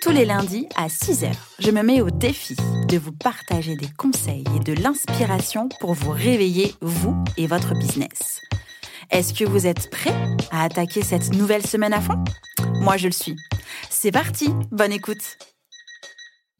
Tous 0.00 0.12
les 0.12 0.24
lundis 0.24 0.66
à 0.76 0.86
6h, 0.86 1.30
je 1.58 1.70
me 1.70 1.82
mets 1.82 2.00
au 2.00 2.08
défi 2.08 2.56
de 2.88 2.96
vous 2.96 3.12
partager 3.12 3.76
des 3.76 3.88
conseils 3.98 4.44
et 4.56 4.60
de 4.60 4.72
l'inspiration 4.72 5.68
pour 5.78 5.92
vous 5.92 6.10
réveiller, 6.10 6.74
vous 6.80 7.22
et 7.36 7.46
votre 7.46 7.74
business. 7.74 8.40
Est-ce 9.10 9.34
que 9.34 9.44
vous 9.44 9.66
êtes 9.66 9.90
prêts 9.90 10.14
à 10.50 10.64
attaquer 10.64 11.02
cette 11.02 11.34
nouvelle 11.34 11.66
semaine 11.66 11.92
à 11.92 12.00
fond? 12.00 12.24
Moi, 12.80 12.96
je 12.96 13.08
le 13.08 13.12
suis. 13.12 13.36
C'est 13.90 14.10
parti, 14.10 14.48
bonne 14.70 14.92
écoute 14.92 15.36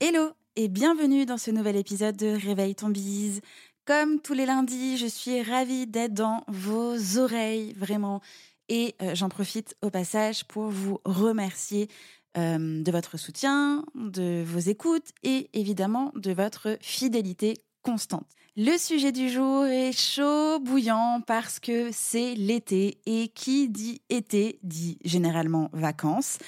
Hello 0.01 0.33
et 0.57 0.69
bienvenue 0.69 1.25
dans 1.25 1.39
ce 1.39 1.51
nouvel 1.51 1.77
épisode 1.77 2.17
de 2.17 2.37
Réveille 2.39 2.75
ton 2.75 2.91
bise. 2.91 3.41
Comme 3.87 4.21
tous 4.21 4.35
les 4.35 4.45
lundis, 4.45 4.99
je 4.99 5.07
suis 5.07 5.41
ravie 5.41 5.87
d'être 5.87 6.13
dans 6.13 6.45
vos 6.47 7.17
oreilles, 7.17 7.73
vraiment. 7.79 8.21
Et 8.69 8.95
euh, 9.01 9.15
j'en 9.15 9.31
profite 9.31 9.75
au 9.83 9.91
passage 9.91 10.45
pour 10.45 10.69
vous 10.69 11.01
remercier 11.05 11.89
euh, 12.37 12.83
de 12.83 12.93
votre 12.93 13.17
soutien, 13.17 13.85
de 13.95 14.43
vos 14.45 14.59
écoutes 14.59 15.11
et 15.23 15.51
évidemment 15.53 16.13
de 16.15 16.33
votre 16.33 16.77
fidélité 16.81 17.55
constante. 17.83 18.27
Le 18.57 18.77
sujet 18.79 19.13
du 19.13 19.31
jour 19.31 19.65
est 19.65 19.93
chaud, 19.93 20.59
bouillant 20.61 21.23
parce 21.27 21.61
que 21.61 21.91
c'est 21.93 22.35
l'été 22.35 23.01
et 23.07 23.29
qui 23.29 23.69
dit 23.69 24.03
été 24.11 24.59
dit 24.63 24.99
généralement 25.05 25.71
vacances 25.73 26.39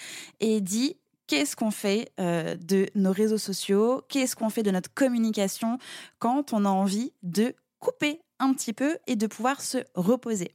et 0.41 0.61
dit 0.61 0.97
qu'est-ce 1.27 1.57
qu'on 1.57 1.71
fait 1.71 2.13
euh, 2.21 2.57
de 2.57 2.89
nos 2.95 3.13
réseaux 3.13 3.39
sociaux, 3.39 4.03
qu'est-ce 4.09 4.37
qu'on 4.37 4.51
fait 4.51 4.63
de 4.63 4.71
notre 4.71 4.93
communication 4.93 5.79
quand 6.19 6.53
on 6.53 6.65
a 6.65 6.69
envie 6.69 7.13
de 7.23 7.55
couper 7.79 8.21
un 8.39 8.53
petit 8.53 8.73
peu 8.73 8.99
et 9.07 9.17
de 9.17 9.27
pouvoir 9.27 9.61
se 9.63 9.79
reposer? 9.95 10.53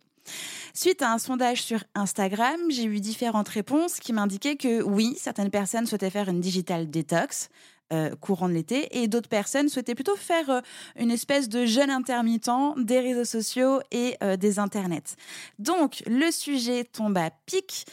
Suite 0.74 1.02
à 1.02 1.12
un 1.12 1.18
sondage 1.18 1.64
sur 1.64 1.84
Instagram, 1.96 2.60
j'ai 2.70 2.86
eu 2.86 3.00
différentes 3.00 3.50
réponses 3.50 4.00
qui 4.00 4.14
m'indiquaient 4.14 4.56
que 4.56 4.82
oui, 4.82 5.16
certaines 5.18 5.50
personnes 5.50 5.86
souhaitaient 5.86 6.10
faire 6.10 6.30
une 6.30 6.42
digital 6.42 6.90
detox, 6.90 7.50
euh, 7.94 8.16
courant 8.16 8.50
de 8.50 8.54
l'été 8.54 9.02
et 9.02 9.08
d'autres 9.08 9.30
personnes 9.30 9.70
souhaitaient 9.70 9.96
plutôt 9.96 10.18
faire 10.18 10.50
euh, 10.50 10.62
une 10.98 11.10
espèce 11.10 11.48
de 11.48 11.66
jeûne 11.66 11.90
intermittent 11.90 12.50
des 12.76 13.00
réseaux 13.00 13.24
sociaux 13.24 13.80
et 13.92 14.18
euh, 14.22 14.36
des 14.36 14.60
internets. 14.60 15.16
Donc 15.58 16.04
le 16.06 16.30
sujet 16.32 16.84
tombe 16.84 17.18
à 17.18 17.32
pic 17.46 17.86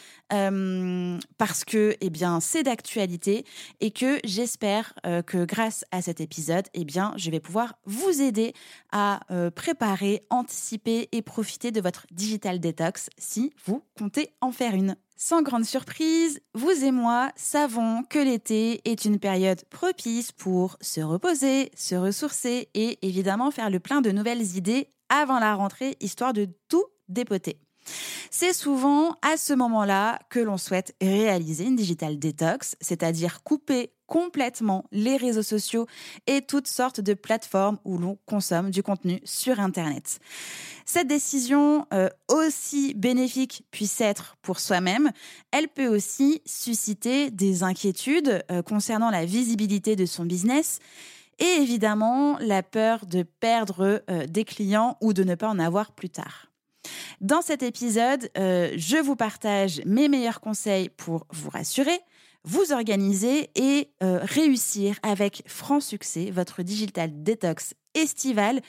parce 1.37 1.63
que 1.63 1.95
eh 2.01 2.09
bien 2.09 2.39
c'est 2.39 2.63
d'actualité 2.63 3.45
et 3.79 3.91
que 3.91 4.19
j'espère 4.23 4.95
que 5.27 5.45
grâce 5.45 5.85
à 5.91 6.01
cet 6.01 6.19
épisode 6.19 6.65
eh 6.73 6.83
bien 6.83 7.13
je 7.15 7.29
vais 7.29 7.39
pouvoir 7.39 7.75
vous 7.85 8.23
aider 8.23 8.53
à 8.91 9.19
préparer, 9.55 10.23
anticiper 10.31 11.09
et 11.11 11.21
profiter 11.21 11.69
de 11.69 11.79
votre 11.79 12.07
digital 12.11 12.59
detox 12.59 13.11
si 13.19 13.53
vous 13.65 13.83
comptez 13.99 14.33
en 14.41 14.51
faire 14.51 14.73
une. 14.73 14.95
Sans 15.17 15.41
grande 15.41 15.63
surprise, 15.63 16.41
vous 16.55 16.83
et 16.83 16.91
moi 16.91 17.31
savons 17.37 18.03
que 18.03 18.19
l'été 18.19 18.81
est 18.83 19.05
une 19.05 19.17
période 19.17 19.63
propice 19.69 20.33
pour 20.33 20.75
se 20.81 20.99
reposer, 20.99 21.71
se 21.73 21.95
ressourcer 21.95 22.67
et 22.73 22.99
évidemment 23.01 23.49
faire 23.49 23.69
le 23.69 23.79
plein 23.79 24.01
de 24.01 24.11
nouvelles 24.11 24.57
idées 24.57 24.89
avant 25.07 25.39
la 25.39 25.55
rentrée, 25.55 25.95
histoire 26.01 26.33
de 26.33 26.49
tout 26.67 26.83
dépoter. 27.07 27.61
C'est 28.31 28.53
souvent 28.53 29.15
à 29.21 29.37
ce 29.37 29.53
moment-là 29.53 30.19
que 30.29 30.39
l'on 30.39 30.57
souhaite 30.57 30.95
réaliser 31.01 31.65
une 31.65 31.75
digital 31.75 32.19
detox, 32.19 32.75
c'est-à-dire 32.81 33.43
couper 33.43 33.91
complètement 34.07 34.85
les 34.91 35.17
réseaux 35.17 35.43
sociaux 35.43 35.87
et 36.27 36.41
toutes 36.41 36.67
sortes 36.67 37.01
de 37.01 37.13
plateformes 37.13 37.79
où 37.85 37.97
l'on 37.97 38.17
consomme 38.25 38.69
du 38.71 38.83
contenu 38.83 39.19
sur 39.23 39.59
Internet. 39.59 40.19
Cette 40.85 41.07
décision, 41.07 41.87
euh, 41.93 42.09
aussi 42.27 42.93
bénéfique 42.93 43.63
puisse 43.71 43.99
être 44.01 44.35
pour 44.41 44.59
soi-même, 44.59 45.11
elle 45.51 45.67
peut 45.67 45.87
aussi 45.87 46.41
susciter 46.45 47.31
des 47.31 47.63
inquiétudes 47.63 48.43
euh, 48.51 48.61
concernant 48.61 49.09
la 49.09 49.25
visibilité 49.25 49.95
de 49.95 50.05
son 50.05 50.25
business 50.25 50.79
et 51.39 51.61
évidemment 51.61 52.37
la 52.39 52.63
peur 52.63 53.05
de 53.05 53.23
perdre 53.23 54.03
euh, 54.09 54.25
des 54.27 54.45
clients 54.45 54.97
ou 55.01 55.13
de 55.13 55.23
ne 55.23 55.35
pas 55.35 55.49
en 55.49 55.59
avoir 55.59 55.91
plus 55.91 56.09
tard. 56.09 56.47
Dans 57.21 57.41
cet 57.41 57.63
épisode, 57.63 58.29
je 58.35 59.01
vous 59.01 59.15
partage 59.15 59.81
mes 59.85 60.09
meilleurs 60.09 60.41
conseils 60.41 60.89
pour 60.89 61.25
vous 61.31 61.49
rassurer, 61.49 61.99
vous 62.45 62.71
organiser 62.71 63.49
et 63.55 63.89
euh, 64.03 64.19
réussir 64.21 64.99
avec 65.03 65.43
franc 65.47 65.79
succès 65.79 66.29
votre 66.31 66.61
digital 66.61 67.23
detox 67.23 67.73
estival 67.95 68.61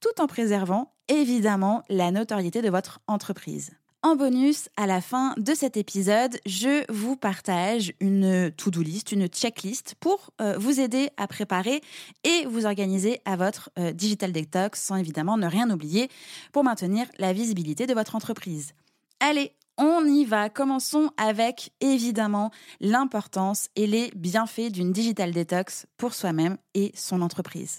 tout 0.00 0.20
en 0.20 0.26
préservant 0.26 0.92
évidemment 1.08 1.82
la 1.88 2.10
notoriété 2.10 2.62
de 2.62 2.68
votre 2.68 3.00
entreprise. 3.06 3.72
En 4.04 4.16
bonus, 4.16 4.68
à 4.76 4.88
la 4.88 5.00
fin 5.00 5.32
de 5.36 5.54
cet 5.54 5.76
épisode, 5.76 6.36
je 6.44 6.82
vous 6.92 7.14
partage 7.14 7.92
une 8.00 8.50
to-do 8.50 8.82
list, 8.82 9.12
une 9.12 9.28
checklist 9.28 9.94
pour 10.00 10.30
euh, 10.40 10.58
vous 10.58 10.80
aider 10.80 11.10
à 11.16 11.28
préparer 11.28 11.80
et 12.24 12.44
vous 12.46 12.66
organiser 12.66 13.20
à 13.24 13.36
votre 13.36 13.70
euh, 13.78 13.92
digital 13.92 14.32
detox 14.32 14.82
sans 14.82 14.96
évidemment 14.96 15.36
ne 15.36 15.46
rien 15.46 15.70
oublier 15.70 16.10
pour 16.50 16.64
maintenir 16.64 17.06
la 17.18 17.32
visibilité 17.32 17.86
de 17.86 17.94
votre 17.94 18.16
entreprise. 18.16 18.72
Allez, 19.20 19.52
on 19.78 20.04
y 20.04 20.24
va. 20.24 20.50
Commençons 20.50 21.12
avec 21.16 21.70
évidemment 21.80 22.50
l'importance 22.80 23.68
et 23.76 23.86
les 23.86 24.10
bienfaits 24.16 24.72
d'une 24.72 24.90
digital 24.90 25.30
detox 25.30 25.86
pour 25.96 26.14
soi-même 26.14 26.58
et 26.74 26.90
son 26.96 27.22
entreprise. 27.22 27.78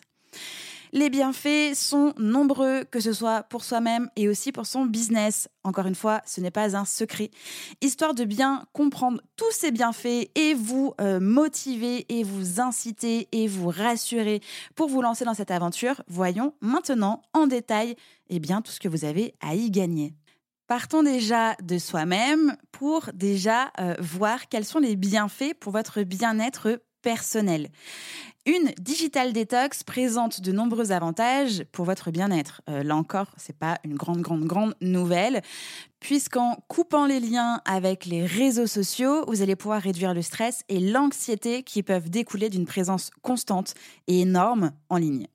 Les 0.96 1.09
bienfaits 1.09 1.74
sont 1.74 2.14
nombreux, 2.20 2.84
que 2.84 3.00
ce 3.00 3.14
soit 3.14 3.42
pour 3.42 3.64
soi-même 3.64 4.12
et 4.16 4.30
aussi 4.30 4.52
pour 4.52 4.68
son 4.68 4.86
business. 4.86 5.50
Encore 5.64 5.88
une 5.88 5.96
fois, 5.96 6.22
ce 6.24 6.40
n'est 6.40 6.52
pas 6.52 6.78
un 6.78 6.86
secret. 6.86 7.31
Histoire 7.81 8.14
de 8.14 8.26
bien 8.26 8.68
comprendre 8.74 9.20
tous 9.36 9.50
ces 9.50 9.72
bienfaits 9.72 10.30
et 10.36 10.53
vous 10.53 10.94
euh, 11.02 11.20
motiver 11.20 12.06
et 12.09 12.22
vous 12.22 12.62
inciter 12.62 13.28
et 13.32 13.48
vous 13.48 13.70
rassurer 13.70 14.42
pour 14.76 14.88
vous 14.88 15.02
lancer 15.02 15.26
dans 15.26 15.34
cette 15.34 15.50
aventure, 15.50 16.03
voyons 16.08 16.53
maintenant 16.62 17.24
en 17.34 17.48
détail 17.48 17.96
eh 18.30 18.38
bien, 18.38 18.62
tout 18.62 18.72
ce 18.72 18.80
que 18.80 18.88
vous 18.88 19.03
avez 19.03 19.34
à 19.42 19.56
y 19.56 19.72
gagner. 19.72 20.14
Partons 20.68 21.02
déjà 21.02 21.56
de 21.64 21.80
soi-même 21.80 22.56
pour 22.72 23.09
déjà 23.16 23.72
euh, 23.80 23.96
voir 24.00 24.48
quels 24.48 24.64
sont 24.64 24.78
les 24.78 24.96
bienfaits 24.96 25.56
pour 25.59 25.72
votre 25.72 26.03
bien-être 26.03 26.80
personnel. 27.03 27.69
Une 28.46 28.72
digital 28.78 29.31
detox 29.31 29.84
présente 29.84 30.41
de 30.41 30.52
nombreux 30.52 30.91
avantages 30.91 31.64
pour 31.72 31.86
votre 31.86 32.12
bien-être. 32.12 32.62
Euh, 32.69 32.84
là 32.84 32.96
encore, 32.96 33.28
c'est 33.38 33.56
pas 33.56 33.78
une 33.86 33.96
grande, 33.96 34.19
grande, 34.19 34.44
grande 34.44 34.75
nouvelle, 34.81 35.41
puisqu'en 36.02 36.58
coupant 36.68 37.06
les 37.06 37.22
liens 37.22 37.62
avec 37.64 38.06
les 38.06 38.25
réseaux 38.25 38.68
sociaux, 38.68 39.24
vous 39.28 39.41
allez 39.41 39.56
pouvoir 39.56 39.81
réduire 39.81 40.14
le 40.14 40.22
stress 40.22 40.64
et 40.68 40.81
l'anxiété 40.81 41.64
qui 41.64 41.84
peuvent 41.84 42.09
découler 42.09 42.50
d'une 42.50 42.66
présence 42.66 43.12
constante 43.22 43.75
et 44.08 44.22
énorme 44.22 44.72
en 44.90 44.97
ligne. 44.97 45.28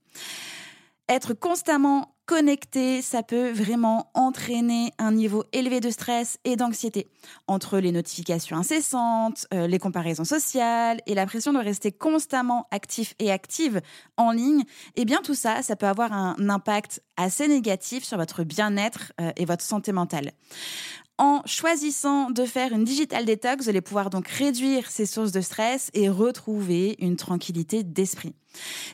Être 1.08 1.32
constamment 1.32 2.14
connecté, 2.28 3.00
ça 3.00 3.22
peut 3.22 3.50
vraiment 3.50 4.10
entraîner 4.12 4.92
un 4.98 5.12
niveau 5.12 5.44
élevé 5.52 5.80
de 5.80 5.88
stress 5.88 6.38
et 6.44 6.56
d'anxiété. 6.56 7.08
Entre 7.46 7.78
les 7.78 7.90
notifications 7.90 8.58
incessantes, 8.58 9.46
euh, 9.54 9.66
les 9.66 9.78
comparaisons 9.78 10.26
sociales 10.26 11.00
et 11.06 11.14
la 11.14 11.24
pression 11.24 11.54
de 11.54 11.58
rester 11.58 11.90
constamment 11.90 12.68
actif 12.70 13.14
et 13.18 13.32
active 13.32 13.80
en 14.18 14.30
ligne, 14.32 14.64
eh 14.96 15.06
bien 15.06 15.20
tout 15.22 15.34
ça, 15.34 15.62
ça 15.62 15.74
peut 15.74 15.86
avoir 15.86 16.12
un 16.12 16.36
impact 16.50 17.02
assez 17.16 17.48
négatif 17.48 18.04
sur 18.04 18.18
votre 18.18 18.44
bien-être 18.44 19.14
euh, 19.22 19.32
et 19.36 19.46
votre 19.46 19.64
santé 19.64 19.92
mentale. 19.92 20.32
En 21.18 21.42
choisissant 21.46 22.30
de 22.30 22.44
faire 22.44 22.72
une 22.72 22.84
digital 22.84 23.24
detox, 23.24 23.64
vous 23.64 23.68
allez 23.68 23.80
pouvoir 23.80 24.08
donc 24.08 24.28
réduire 24.28 24.88
ces 24.88 25.04
sources 25.04 25.32
de 25.32 25.40
stress 25.40 25.90
et 25.92 26.08
retrouver 26.08 26.96
une 27.00 27.16
tranquillité 27.16 27.82
d'esprit. 27.82 28.36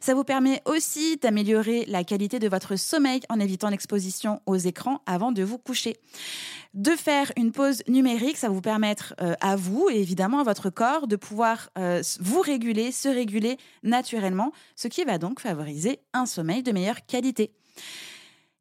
Ça 0.00 0.14
vous 0.14 0.24
permet 0.24 0.62
aussi 0.64 1.18
d'améliorer 1.18 1.84
la 1.86 2.02
qualité 2.02 2.38
de 2.38 2.48
votre 2.48 2.76
sommeil 2.76 3.20
en 3.28 3.40
évitant 3.40 3.68
l'exposition 3.68 4.40
aux 4.46 4.56
écrans 4.56 5.02
avant 5.04 5.32
de 5.32 5.42
vous 5.42 5.58
coucher. 5.58 5.96
De 6.72 6.92
faire 6.92 7.30
une 7.36 7.52
pause 7.52 7.82
numérique, 7.88 8.38
ça 8.38 8.48
va 8.48 8.54
vous 8.54 8.62
permettre 8.62 9.14
euh, 9.20 9.34
à 9.42 9.54
vous 9.54 9.88
et 9.92 10.00
évidemment 10.00 10.40
à 10.40 10.44
votre 10.44 10.70
corps 10.70 11.06
de 11.06 11.16
pouvoir 11.16 11.68
euh, 11.76 12.02
vous 12.20 12.40
réguler, 12.40 12.90
se 12.90 13.08
réguler 13.08 13.58
naturellement, 13.82 14.50
ce 14.76 14.88
qui 14.88 15.04
va 15.04 15.18
donc 15.18 15.40
favoriser 15.40 16.00
un 16.14 16.24
sommeil 16.24 16.62
de 16.62 16.72
meilleure 16.72 17.04
qualité. 17.04 17.52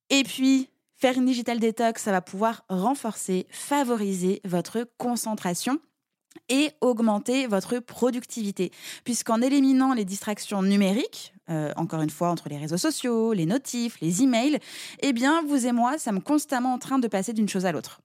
Et 0.10 0.24
puis, 0.24 0.69
Faire 1.03 1.17
une 1.17 1.25
digital 1.25 1.59
detox, 1.59 2.01
ça 2.01 2.11
va 2.13 2.21
pouvoir 2.21 2.63
renforcer, 2.69 3.45
favoriser 3.50 4.39
votre 4.45 4.88
concentration 4.97 5.81
et 6.47 6.71
augmenter 6.79 7.45
votre 7.45 7.79
productivité. 7.79 8.71
Puisqu'en 9.03 9.41
éliminant 9.41 9.94
les 9.94 10.05
distractions 10.05 10.63
numériques, 10.63 11.33
euh, 11.50 11.73
encore 11.75 12.01
une 12.03 12.09
fois 12.09 12.29
entre 12.29 12.47
les 12.47 12.55
réseaux 12.55 12.77
sociaux, 12.77 13.33
les 13.33 13.45
notifs, 13.45 14.00
les 14.00 14.23
emails, 14.23 14.59
eh 15.01 15.11
bien 15.11 15.44
vous 15.44 15.67
et 15.67 15.73
moi 15.73 15.97
sommes 15.97 16.21
constamment 16.21 16.73
en 16.73 16.79
train 16.79 17.00
de 17.00 17.09
passer 17.09 17.33
d'une 17.33 17.50
chose 17.50 17.65
à 17.65 17.73
l'autre. 17.73 18.00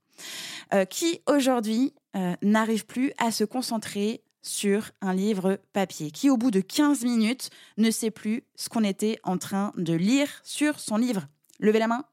Euh, 0.74 0.84
qui 0.84 1.20
aujourd'hui 1.28 1.94
euh, 2.16 2.34
n'arrive 2.42 2.84
plus 2.84 3.12
à 3.18 3.30
se 3.30 3.44
concentrer 3.44 4.24
sur 4.42 4.90
un 5.02 5.14
livre 5.14 5.60
papier, 5.72 6.10
qui 6.10 6.30
au 6.30 6.36
bout 6.36 6.50
de 6.50 6.60
15 6.60 7.04
minutes 7.04 7.50
ne 7.76 7.92
sait 7.92 8.10
plus 8.10 8.42
ce 8.56 8.68
qu'on 8.68 8.82
était 8.82 9.20
en 9.22 9.38
train 9.38 9.72
de 9.76 9.94
lire 9.94 10.40
sur 10.42 10.80
son 10.80 10.96
livre? 10.96 11.28
Levez 11.60 11.78
la 11.78 11.86
main, 11.86 12.04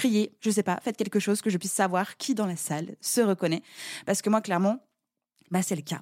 criez, 0.00 0.32
je 0.40 0.50
sais 0.50 0.62
pas, 0.62 0.80
faites 0.82 0.96
quelque 0.96 1.20
chose 1.20 1.42
que 1.42 1.50
je 1.50 1.58
puisse 1.58 1.72
savoir 1.72 2.16
qui 2.16 2.34
dans 2.34 2.46
la 2.46 2.56
salle 2.56 2.96
se 3.02 3.20
reconnaît. 3.20 3.62
Parce 4.06 4.22
que 4.22 4.30
moi, 4.30 4.40
clairement, 4.40 4.78
bah, 5.50 5.60
c'est 5.62 5.76
le 5.76 5.82
cas. 5.82 6.00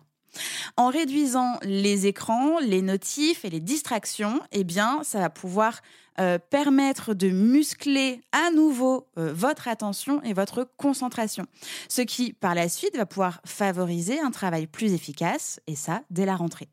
En 0.77 0.89
réduisant 0.89 1.59
les 1.63 2.07
écrans, 2.07 2.61
les 2.61 2.81
notifs 2.81 3.45
et 3.45 3.51
les 3.51 3.59
distractions, 3.59 4.41
eh 4.53 4.63
bien, 4.63 5.01
ça 5.03 5.19
va 5.19 5.31
pouvoir 5.31 5.81
euh, 6.21 6.39
permettre 6.39 7.13
de 7.13 7.31
muscler 7.31 8.21
à 8.31 8.53
nouveau 8.53 9.09
euh, 9.19 9.33
votre 9.33 9.67
attention 9.67 10.23
et 10.23 10.33
votre 10.33 10.69
concentration. 10.77 11.47
Ce 11.89 12.03
qui, 12.03 12.35
par 12.35 12.55
la 12.55 12.69
suite, 12.69 12.97
va 12.97 13.07
pouvoir 13.07 13.41
favoriser 13.45 14.21
un 14.21 14.31
travail 14.31 14.69
plus 14.69 14.93
efficace, 14.93 15.61
et 15.67 15.75
ça, 15.75 16.03
dès 16.11 16.25
la 16.25 16.37
rentrée. 16.37 16.69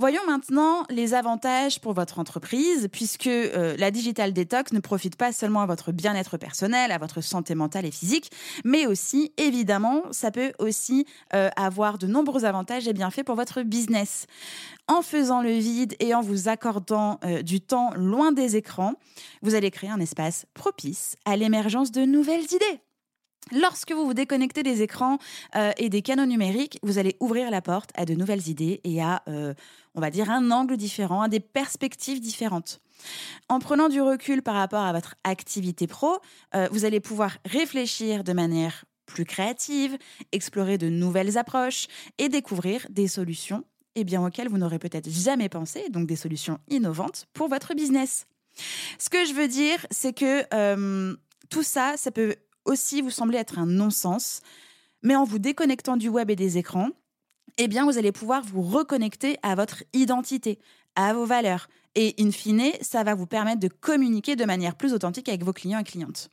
Voyons 0.00 0.22
maintenant 0.28 0.84
les 0.90 1.12
avantages 1.12 1.80
pour 1.80 1.92
votre 1.92 2.20
entreprise, 2.20 2.86
puisque 2.92 3.26
euh, 3.26 3.74
la 3.78 3.90
digital 3.90 4.32
detox 4.32 4.72
ne 4.72 4.78
profite 4.78 5.16
pas 5.16 5.32
seulement 5.32 5.60
à 5.60 5.66
votre 5.66 5.90
bien-être 5.90 6.36
personnel, 6.36 6.92
à 6.92 6.98
votre 6.98 7.20
santé 7.20 7.56
mentale 7.56 7.84
et 7.84 7.90
physique, 7.90 8.30
mais 8.64 8.86
aussi, 8.86 9.32
évidemment, 9.38 10.04
ça 10.12 10.30
peut 10.30 10.52
aussi 10.60 11.04
euh, 11.34 11.50
avoir 11.56 11.98
de 11.98 12.06
nombreux 12.06 12.44
avantages 12.44 12.86
et 12.86 12.92
bienfaits 12.92 13.24
pour 13.24 13.34
votre 13.34 13.62
business. 13.62 14.26
En 14.86 15.02
faisant 15.02 15.42
le 15.42 15.50
vide 15.50 15.96
et 15.98 16.14
en 16.14 16.20
vous 16.20 16.48
accordant 16.48 17.18
euh, 17.24 17.42
du 17.42 17.60
temps 17.60 17.92
loin 17.96 18.30
des 18.30 18.54
écrans, 18.54 18.94
vous 19.42 19.56
allez 19.56 19.72
créer 19.72 19.90
un 19.90 19.98
espace 19.98 20.46
propice 20.54 21.16
à 21.24 21.36
l'émergence 21.36 21.90
de 21.90 22.02
nouvelles 22.02 22.44
idées. 22.44 22.80
Lorsque 23.50 23.92
vous 23.92 24.04
vous 24.04 24.14
déconnectez 24.14 24.62
des 24.62 24.82
écrans 24.82 25.16
et 25.78 25.88
des 25.88 26.02
canaux 26.02 26.26
numériques, 26.26 26.78
vous 26.82 26.98
allez 26.98 27.16
ouvrir 27.18 27.50
la 27.50 27.62
porte 27.62 27.88
à 27.94 28.04
de 28.04 28.12
nouvelles 28.12 28.46
idées 28.48 28.82
et 28.84 29.00
à, 29.00 29.22
on 29.98 30.00
va 30.00 30.10
dire, 30.10 30.30
un 30.30 30.50
angle 30.50 30.76
différent, 30.76 31.26
des 31.28 31.40
perspectives 31.40 32.20
différentes. 32.20 32.80
En 33.48 33.58
prenant 33.58 33.88
du 33.88 34.00
recul 34.00 34.42
par 34.42 34.54
rapport 34.54 34.82
à 34.82 34.92
votre 34.92 35.16
activité 35.24 35.86
pro, 35.86 36.18
euh, 36.54 36.68
vous 36.72 36.84
allez 36.84 37.00
pouvoir 37.00 37.36
réfléchir 37.44 38.24
de 38.24 38.32
manière 38.32 38.84
plus 39.06 39.24
créative, 39.24 39.98
explorer 40.32 40.78
de 40.78 40.88
nouvelles 40.88 41.36
approches 41.36 41.86
et 42.18 42.28
découvrir 42.28 42.86
des 42.90 43.08
solutions 43.08 43.64
eh 43.96 44.04
bien, 44.04 44.24
auxquelles 44.24 44.48
vous 44.48 44.58
n'aurez 44.58 44.78
peut-être 44.78 45.10
jamais 45.10 45.48
pensé, 45.48 45.88
donc 45.90 46.06
des 46.06 46.14
solutions 46.14 46.60
innovantes 46.68 47.26
pour 47.32 47.48
votre 47.48 47.74
business. 47.74 48.26
Ce 48.98 49.08
que 49.08 49.24
je 49.24 49.32
veux 49.32 49.48
dire, 49.48 49.84
c'est 49.90 50.12
que 50.12 51.16
tout 51.48 51.64
ça, 51.64 51.94
ça 51.96 52.12
peut 52.12 52.36
aussi 52.64 53.00
vous 53.00 53.10
semblez 53.10 53.38
être 53.38 53.58
un 53.58 53.66
non-sens, 53.66 54.40
mais 55.02 55.16
en 55.16 55.24
vous 55.24 55.40
déconnectant 55.40 55.96
du 55.96 56.08
web 56.08 56.30
et 56.30 56.36
des 56.36 56.58
écrans, 56.58 56.90
eh 57.56 57.68
bien, 57.68 57.84
vous 57.84 57.98
allez 57.98 58.12
pouvoir 58.12 58.42
vous 58.42 58.62
reconnecter 58.62 59.38
à 59.42 59.54
votre 59.54 59.84
identité, 59.92 60.58
à 60.94 61.14
vos 61.14 61.24
valeurs. 61.24 61.68
Et 61.94 62.14
in 62.20 62.30
fine, 62.30 62.72
ça 62.80 63.02
va 63.02 63.14
vous 63.14 63.26
permettre 63.26 63.60
de 63.60 63.68
communiquer 63.68 64.36
de 64.36 64.44
manière 64.44 64.76
plus 64.76 64.92
authentique 64.92 65.28
avec 65.28 65.42
vos 65.42 65.52
clients 65.52 65.78
et 65.78 65.84
clientes. 65.84 66.30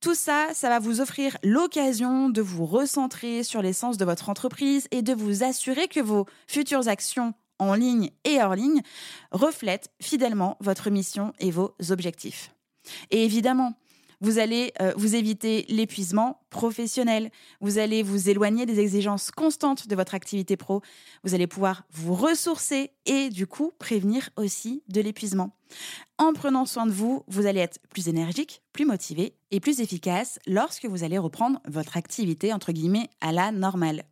Tout 0.00 0.14
ça, 0.14 0.48
ça 0.54 0.68
va 0.68 0.78
vous 0.78 1.00
offrir 1.00 1.36
l'occasion 1.42 2.28
de 2.28 2.40
vous 2.40 2.66
recentrer 2.66 3.42
sur 3.42 3.62
l'essence 3.62 3.96
de 3.96 4.04
votre 4.04 4.28
entreprise 4.28 4.86
et 4.92 5.02
de 5.02 5.12
vous 5.12 5.42
assurer 5.42 5.88
que 5.88 6.00
vos 6.00 6.26
futures 6.46 6.86
actions 6.86 7.34
en 7.58 7.74
ligne 7.74 8.10
et 8.24 8.40
hors 8.40 8.54
ligne 8.54 8.82
reflètent 9.32 9.90
fidèlement 10.00 10.56
votre 10.60 10.90
mission 10.90 11.32
et 11.40 11.50
vos 11.50 11.74
objectifs. 11.90 12.54
Et 13.10 13.24
évidemment, 13.24 13.74
vous 14.20 14.38
allez 14.38 14.72
euh, 14.80 14.92
vous 14.96 15.14
éviter 15.14 15.64
l'épuisement 15.68 16.40
professionnel. 16.50 17.30
Vous 17.60 17.78
allez 17.78 18.02
vous 18.02 18.28
éloigner 18.28 18.66
des 18.66 18.80
exigences 18.80 19.30
constantes 19.30 19.86
de 19.86 19.94
votre 19.94 20.14
activité 20.14 20.56
pro. 20.56 20.82
Vous 21.24 21.34
allez 21.34 21.46
pouvoir 21.46 21.84
vous 21.92 22.14
ressourcer 22.14 22.90
et 23.06 23.30
du 23.30 23.46
coup 23.46 23.72
prévenir 23.78 24.30
aussi 24.36 24.82
de 24.88 25.00
l'épuisement. 25.00 25.50
En 26.18 26.32
prenant 26.32 26.66
soin 26.66 26.86
de 26.86 26.90
vous, 26.90 27.22
vous 27.28 27.46
allez 27.46 27.60
être 27.60 27.78
plus 27.90 28.08
énergique, 28.08 28.62
plus 28.72 28.86
motivé 28.86 29.34
et 29.50 29.60
plus 29.60 29.80
efficace 29.80 30.38
lorsque 30.46 30.86
vous 30.86 31.04
allez 31.04 31.18
reprendre 31.18 31.60
votre 31.68 31.96
activité 31.96 32.52
entre 32.52 32.72
guillemets 32.72 33.10
à 33.20 33.32
la 33.32 33.52
normale. 33.52 34.04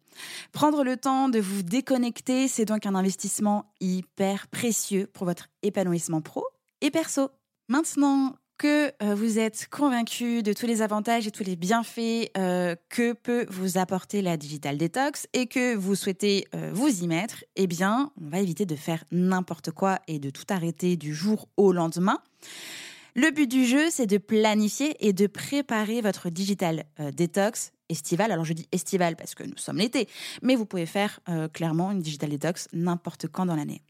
Prendre 0.52 0.84
le 0.84 0.96
temps 0.96 1.28
de 1.28 1.40
vous 1.40 1.62
déconnecter, 1.62 2.48
c'est 2.48 2.64
donc 2.64 2.86
un 2.86 2.94
investissement 2.94 3.72
hyper 3.80 4.48
précieux 4.48 5.08
pour 5.12 5.26
votre 5.26 5.48
épanouissement 5.62 6.20
pro 6.20 6.44
et 6.80 6.90
perso. 6.90 7.30
Maintenant 7.68 8.36
que 8.58 8.92
euh, 9.02 9.14
vous 9.14 9.38
êtes 9.38 9.68
convaincu 9.70 10.42
de 10.42 10.52
tous 10.52 10.66
les 10.66 10.82
avantages 10.82 11.26
et 11.26 11.30
tous 11.30 11.44
les 11.44 11.56
bienfaits 11.56 12.30
euh, 12.36 12.74
que 12.88 13.12
peut 13.12 13.46
vous 13.50 13.78
apporter 13.78 14.22
la 14.22 14.36
digital 14.36 14.78
detox 14.78 15.26
et 15.32 15.46
que 15.46 15.74
vous 15.74 15.94
souhaitez 15.94 16.46
euh, 16.54 16.70
vous 16.72 17.02
y 17.02 17.06
mettre, 17.06 17.44
eh 17.56 17.66
bien, 17.66 18.12
on 18.20 18.28
va 18.28 18.40
éviter 18.40 18.66
de 18.66 18.76
faire 18.76 19.04
n'importe 19.10 19.70
quoi 19.70 19.98
et 20.08 20.18
de 20.18 20.30
tout 20.30 20.44
arrêter 20.48 20.96
du 20.96 21.14
jour 21.14 21.48
au 21.56 21.72
lendemain. 21.72 22.20
Le 23.14 23.30
but 23.30 23.50
du 23.50 23.64
jeu, 23.64 23.88
c'est 23.90 24.06
de 24.06 24.18
planifier 24.18 24.94
et 25.06 25.12
de 25.12 25.26
préparer 25.26 26.02
votre 26.02 26.28
digital 26.28 26.84
detox 27.16 27.72
estival. 27.88 28.30
Alors 28.30 28.44
je 28.44 28.52
dis 28.52 28.68
estival 28.72 29.16
parce 29.16 29.34
que 29.34 29.42
nous 29.42 29.56
sommes 29.56 29.78
l'été, 29.78 30.06
mais 30.42 30.54
vous 30.54 30.66
pouvez 30.66 30.84
faire 30.84 31.20
clairement 31.54 31.92
une 31.92 32.00
digital 32.00 32.28
detox 32.28 32.68
n'importe 32.74 33.26
quand 33.28 33.46
dans 33.46 33.56
l'année. 33.56 33.80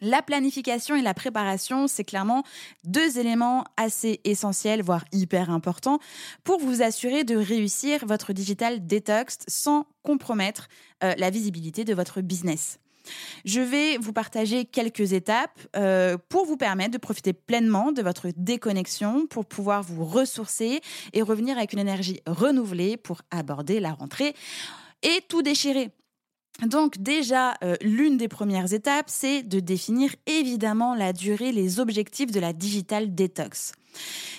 La 0.00 0.22
planification 0.22 0.96
et 0.96 1.02
la 1.02 1.14
préparation, 1.14 1.86
c'est 1.86 2.04
clairement 2.04 2.42
deux 2.84 3.18
éléments 3.18 3.64
assez 3.76 4.20
essentiels, 4.24 4.82
voire 4.82 5.04
hyper 5.12 5.50
importants, 5.50 5.98
pour 6.44 6.58
vous 6.58 6.82
assurer 6.82 7.24
de 7.24 7.36
réussir 7.36 8.06
votre 8.06 8.32
digital 8.32 8.86
detox 8.86 9.38
sans 9.46 9.86
compromettre 10.02 10.68
euh, 11.04 11.14
la 11.18 11.30
visibilité 11.30 11.84
de 11.84 11.94
votre 11.94 12.20
business. 12.20 12.78
Je 13.44 13.60
vais 13.60 13.96
vous 13.98 14.12
partager 14.12 14.64
quelques 14.64 15.12
étapes 15.12 15.58
euh, 15.76 16.16
pour 16.28 16.46
vous 16.46 16.56
permettre 16.56 16.92
de 16.92 16.98
profiter 16.98 17.32
pleinement 17.32 17.92
de 17.92 18.02
votre 18.02 18.28
déconnexion, 18.36 19.26
pour 19.26 19.46
pouvoir 19.46 19.82
vous 19.82 20.04
ressourcer 20.04 20.80
et 21.12 21.22
revenir 21.22 21.56
avec 21.56 21.72
une 21.72 21.78
énergie 21.78 22.20
renouvelée 22.26 22.96
pour 22.96 23.22
aborder 23.30 23.80
la 23.80 23.92
rentrée 23.92 24.34
et 25.02 25.20
tout 25.28 25.42
déchirer. 25.42 25.90
Donc 26.66 26.98
déjà, 26.98 27.54
euh, 27.64 27.76
l'une 27.80 28.16
des 28.16 28.28
premières 28.28 28.72
étapes, 28.72 29.06
c'est 29.08 29.42
de 29.42 29.60
définir 29.60 30.14
évidemment 30.26 30.94
la 30.94 31.12
durée, 31.12 31.52
les 31.52 31.80
objectifs 31.80 32.30
de 32.30 32.40
la 32.40 32.52
digital 32.52 33.14
detox. 33.14 33.72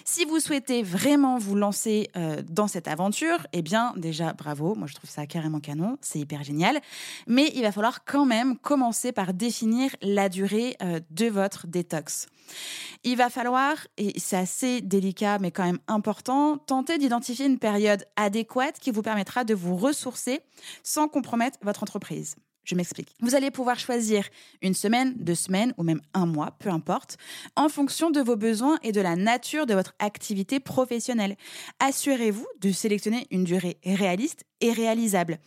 Si 0.05 0.25
vous 0.25 0.39
souhaitez 0.39 0.83
vraiment 0.83 1.37
vous 1.37 1.55
lancer 1.55 2.09
euh, 2.15 2.41
dans 2.49 2.67
cette 2.67 2.87
aventure, 2.87 3.45
eh 3.53 3.61
bien 3.61 3.93
déjà 3.95 4.33
bravo, 4.33 4.75
moi 4.75 4.87
je 4.87 4.95
trouve 4.95 5.09
ça 5.09 5.25
carrément 5.25 5.59
canon, 5.59 5.97
c'est 6.01 6.19
hyper 6.19 6.43
génial, 6.43 6.79
mais 7.27 7.51
il 7.55 7.61
va 7.61 7.71
falloir 7.71 8.03
quand 8.03 8.25
même 8.25 8.57
commencer 8.57 9.11
par 9.11 9.33
définir 9.33 9.95
la 10.01 10.29
durée 10.29 10.75
euh, 10.81 10.99
de 11.11 11.27
votre 11.27 11.67
détox. 11.67 12.27
Il 13.03 13.15
va 13.17 13.29
falloir, 13.29 13.75
et 13.97 14.19
c'est 14.19 14.37
assez 14.37 14.81
délicat 14.81 15.39
mais 15.39 15.51
quand 15.51 15.65
même 15.65 15.79
important, 15.87 16.57
tenter 16.57 16.97
d'identifier 16.97 17.45
une 17.45 17.59
période 17.59 18.05
adéquate 18.15 18.79
qui 18.79 18.91
vous 18.91 19.01
permettra 19.01 19.43
de 19.43 19.53
vous 19.53 19.75
ressourcer 19.77 20.41
sans 20.83 21.07
compromettre 21.07 21.57
votre 21.61 21.83
entreprise. 21.83 22.35
Je 22.63 22.75
m'explique. 22.75 23.15
Vous 23.21 23.35
allez 23.35 23.49
pouvoir 23.49 23.79
choisir 23.79 24.27
une 24.61 24.73
semaine, 24.73 25.13
deux 25.17 25.35
semaines 25.35 25.73
ou 25.77 25.83
même 25.83 26.01
un 26.13 26.25
mois, 26.25 26.55
peu 26.59 26.69
importe, 26.69 27.17
en 27.55 27.69
fonction 27.69 28.11
de 28.11 28.21
vos 28.21 28.35
besoins 28.35 28.77
et 28.83 28.91
de 28.91 29.01
la 29.01 29.15
nature 29.15 29.65
de 29.65 29.73
votre 29.73 29.93
activité 29.99 30.59
professionnelle. 30.59 31.37
Assurez-vous 31.79 32.47
de 32.59 32.71
sélectionner 32.71 33.27
une 33.31 33.43
durée 33.43 33.77
réaliste 33.83 34.45
et 34.61 34.71
réalisable. 34.71 35.39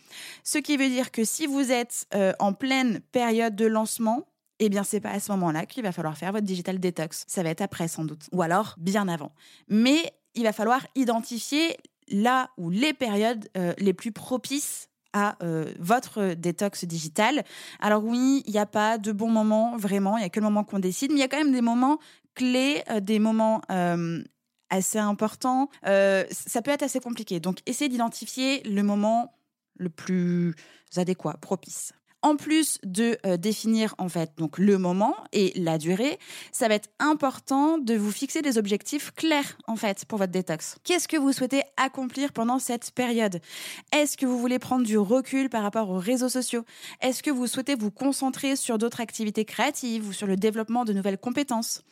Ce 0.43 0.57
qui 0.57 0.75
veut 0.75 0.89
dire 0.89 1.11
que 1.11 1.23
si 1.23 1.47
vous 1.47 1.71
êtes 1.71 2.05
euh, 2.13 2.33
en 2.39 2.53
pleine 2.53 2.99
période 3.11 3.55
de 3.55 3.65
lancement, 3.65 4.27
eh 4.59 4.69
bien, 4.69 4.83
c'est 4.83 4.99
pas 4.99 5.11
à 5.11 5.19
ce 5.19 5.31
moment-là 5.33 5.65
qu'il 5.65 5.83
va 5.83 5.91
falloir 5.91 6.17
faire 6.17 6.31
votre 6.31 6.45
digital 6.45 6.79
detox. 6.79 7.25
Ça 7.27 7.43
va 7.43 7.49
être 7.49 7.61
après, 7.61 7.87
sans 7.87 8.05
doute. 8.05 8.27
Ou 8.31 8.41
alors, 8.41 8.75
bien 8.77 9.07
avant. 9.07 9.33
Mais 9.67 10.13
il 10.33 10.43
va 10.43 10.53
falloir 10.53 10.85
identifier 10.95 11.77
là 12.09 12.51
où 12.57 12.69
les 12.69 12.93
périodes 12.93 13.49
euh, 13.57 13.73
les 13.77 13.93
plus 13.93 14.11
propices 14.11 14.89
à 15.15 15.37
euh, 15.41 15.73
votre 15.79 16.33
détox 16.33 16.83
digital. 16.83 17.43
Alors 17.79 18.03
oui, 18.03 18.43
il 18.45 18.51
n'y 18.51 18.59
a 18.59 18.65
pas 18.65 18.97
de 18.97 19.13
bons 19.13 19.29
moments, 19.29 19.77
vraiment, 19.77 20.17
il 20.17 20.19
n'y 20.19 20.25
a 20.25 20.29
que 20.29 20.41
le 20.41 20.43
moment 20.43 20.65
qu'on 20.65 20.79
décide, 20.79 21.11
mais 21.11 21.17
il 21.17 21.21
y 21.21 21.23
a 21.23 21.29
quand 21.29 21.37
même 21.37 21.53
des 21.53 21.61
moments 21.61 21.99
clés, 22.35 22.83
euh, 22.89 22.99
des 22.99 23.17
moments 23.17 23.61
euh, 23.71 24.21
assez 24.69 24.99
importants. 24.99 25.69
ça 25.83 26.61
peut 26.61 26.71
être 26.71 26.83
assez 26.83 26.99
compliqué. 26.99 27.39
Donc 27.39 27.59
essayez 27.65 27.89
d'identifier 27.89 28.61
le 28.63 28.83
moment 28.83 29.33
le 29.77 29.89
plus 29.89 30.53
adéquat, 30.97 31.37
propice. 31.39 31.93
En 32.25 32.37
plus 32.37 32.79
de 32.83 33.19
euh, 33.27 33.37
définir 33.37 33.93
en 33.99 34.09
fait 34.09 34.31
donc 34.35 34.57
le 34.57 34.79
moment 34.79 35.15
et 35.31 35.53
la 35.55 35.77
durée, 35.77 36.17
ça 36.51 36.67
va 36.67 36.73
être 36.73 36.89
important 36.97 37.77
de 37.77 37.93
vous 37.93 38.09
fixer 38.09 38.41
des 38.41 38.57
objectifs 38.57 39.11
clairs 39.11 39.59
en 39.67 39.75
fait 39.75 40.05
pour 40.05 40.17
votre 40.17 40.31
détox. 40.31 40.77
Qu'est-ce 40.83 41.07
que 41.07 41.17
vous 41.17 41.33
souhaitez 41.33 41.61
accomplir 41.77 42.33
pendant 42.33 42.57
cette 42.57 42.89
période? 42.89 43.39
Est-ce 43.93 44.17
que 44.17 44.25
vous 44.25 44.39
voulez 44.39 44.57
prendre 44.57 44.87
du 44.87 44.97
recul 44.97 45.49
par 45.49 45.61
rapport 45.61 45.91
aux 45.91 45.99
réseaux 45.99 46.27
sociaux? 46.27 46.65
Est-ce 46.99 47.21
que 47.21 47.29
vous 47.29 47.45
souhaitez 47.45 47.75
vous 47.75 47.91
concentrer 47.91 48.55
sur 48.55 48.79
d'autres 48.79 49.01
activités 49.01 49.45
créatives 49.45 50.07
ou 50.07 50.11
sur 50.11 50.25
le 50.25 50.35
développement 50.35 50.83
de 50.83 50.93
nouvelles 50.93 51.19
compétences? 51.19 51.83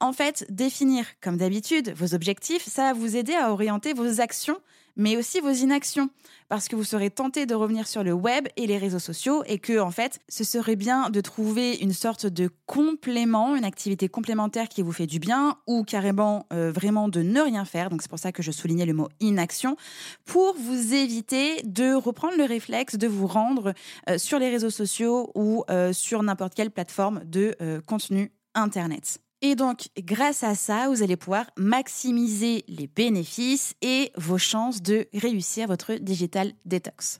En 0.00 0.14
fait, 0.14 0.46
définir 0.48 1.04
comme 1.20 1.36
d'habitude 1.36 1.92
vos 1.94 2.14
objectifs, 2.14 2.66
ça 2.66 2.84
va 2.84 2.92
vous 2.94 3.16
aider 3.16 3.34
à 3.34 3.52
orienter 3.52 3.92
vos 3.92 4.22
actions 4.22 4.56
mais 4.96 5.16
aussi 5.16 5.40
vos 5.40 5.50
inactions, 5.50 6.10
parce 6.48 6.68
que 6.68 6.76
vous 6.76 6.84
serez 6.84 7.10
tenté 7.10 7.46
de 7.46 7.54
revenir 7.54 7.86
sur 7.86 8.04
le 8.04 8.12
web 8.12 8.48
et 8.56 8.66
les 8.66 8.78
réseaux 8.78 8.98
sociaux 8.98 9.42
et 9.46 9.58
que, 9.58 9.78
en 9.78 9.90
fait, 9.90 10.20
ce 10.28 10.44
serait 10.44 10.76
bien 10.76 11.10
de 11.10 11.20
trouver 11.20 11.76
une 11.76 11.92
sorte 11.92 12.26
de 12.26 12.50
complément, 12.66 13.56
une 13.56 13.64
activité 13.64 14.08
complémentaire 14.08 14.68
qui 14.68 14.82
vous 14.82 14.92
fait 14.92 15.06
du 15.06 15.18
bien 15.18 15.56
ou 15.66 15.84
carrément 15.84 16.46
euh, 16.52 16.70
vraiment 16.70 17.08
de 17.08 17.22
ne 17.22 17.40
rien 17.40 17.64
faire. 17.64 17.90
Donc, 17.90 18.02
c'est 18.02 18.10
pour 18.10 18.18
ça 18.18 18.32
que 18.32 18.42
je 18.42 18.50
soulignais 18.50 18.86
le 18.86 18.94
mot 18.94 19.08
inaction 19.20 19.76
pour 20.24 20.54
vous 20.54 20.94
éviter 20.94 21.62
de 21.64 21.94
reprendre 21.94 22.36
le 22.36 22.44
réflexe 22.44 22.96
de 22.96 23.08
vous 23.08 23.26
rendre 23.26 23.74
euh, 24.08 24.18
sur 24.18 24.38
les 24.38 24.50
réseaux 24.50 24.70
sociaux 24.70 25.30
ou 25.34 25.64
euh, 25.70 25.92
sur 25.92 26.22
n'importe 26.22 26.54
quelle 26.54 26.70
plateforme 26.70 27.22
de 27.24 27.54
contenu 27.86 28.32
Internet. 28.54 29.23
Et 29.46 29.56
donc, 29.56 29.88
grâce 29.98 30.42
à 30.42 30.54
ça, 30.54 30.88
vous 30.88 31.02
allez 31.02 31.18
pouvoir 31.18 31.44
maximiser 31.58 32.64
les 32.66 32.86
bénéfices 32.86 33.74
et 33.82 34.10
vos 34.16 34.38
chances 34.38 34.80
de 34.80 35.06
réussir 35.12 35.68
votre 35.68 35.96
digital 35.96 36.54
detox. 36.64 37.18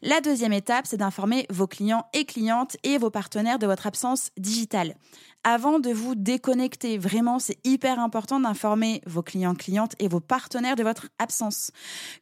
La 0.00 0.22
deuxième 0.22 0.54
étape, 0.54 0.86
c'est 0.86 0.96
d'informer 0.96 1.44
vos 1.50 1.66
clients 1.66 2.06
et 2.14 2.24
clientes 2.24 2.78
et 2.82 2.96
vos 2.96 3.10
partenaires 3.10 3.58
de 3.58 3.66
votre 3.66 3.86
absence 3.86 4.30
digitale. 4.38 4.94
Avant 5.42 5.78
de 5.78 5.90
vous 5.90 6.14
déconnecter, 6.14 6.98
vraiment, 6.98 7.38
c'est 7.38 7.56
hyper 7.64 7.98
important 7.98 8.40
d'informer 8.40 9.00
vos 9.06 9.22
clients, 9.22 9.54
clientes 9.54 9.94
et 9.98 10.06
vos 10.06 10.20
partenaires 10.20 10.76
de 10.76 10.82
votre 10.82 11.08
absence. 11.18 11.70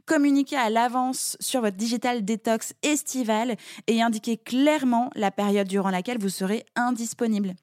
Communiquez 0.06 0.56
à 0.56 0.70
l'avance 0.70 1.36
sur 1.40 1.60
votre 1.60 1.76
digital 1.76 2.24
detox 2.24 2.74
estival 2.84 3.56
et 3.88 4.02
indiquez 4.02 4.36
clairement 4.36 5.10
la 5.16 5.32
période 5.32 5.66
durant 5.66 5.90
laquelle 5.90 6.18
vous 6.20 6.28
serez 6.28 6.64
indisponible. 6.76 7.54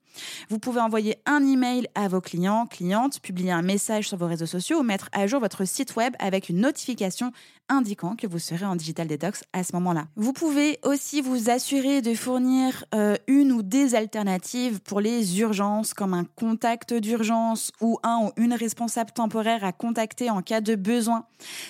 Vous 0.50 0.60
pouvez 0.60 0.80
envoyer 0.80 1.18
un 1.26 1.46
email 1.46 1.88
à 1.96 2.08
vos 2.08 2.22
clients, 2.22 2.68
clientes, 2.68 3.20
publier 3.22 3.52
un 3.52 3.62
message 3.62 4.08
sur 4.08 4.18
vos 4.18 4.28
réseaux 4.28 4.46
sociaux 4.46 4.80
ou 4.80 4.84
mettre 4.84 5.10
à 5.12 5.28
jour 5.28 5.40
votre 5.40 5.66
site 5.66 5.96
web 5.96 6.14
avec 6.20 6.50
une 6.50 6.60
notification 6.60 7.32
indiquant 7.68 8.16
que 8.16 8.28
vous 8.28 8.40
serez 8.40 8.66
en 8.66 8.76
digital 8.76 9.08
detox 9.08 9.44
à 9.54 9.64
ce 9.64 9.74
moment-là. 9.74 10.08
Vous 10.16 10.34
pouvez 10.34 10.80
aussi 10.84 11.22
vous 11.22 11.50
assurer 11.50 12.02
de 12.02 12.14
fournir 12.14 12.86
euh, 12.94 13.16
une 13.28 13.52
ou 13.52 13.64
des 13.64 13.96
alternatives 13.96 14.82
pour 14.82 15.00
les 15.00 15.40
urgences 15.40 15.45
comme 15.94 16.14
un 16.14 16.24
contact 16.24 16.94
d'urgence 16.94 17.72
ou 17.82 18.00
un 18.04 18.26
ou 18.26 18.32
une 18.38 18.54
responsable 18.54 19.12
temporaire 19.12 19.64
à 19.64 19.72
contacter 19.72 20.30
en 20.30 20.42
cas 20.42 20.62
de 20.62 20.76
besoin. 20.76 21.26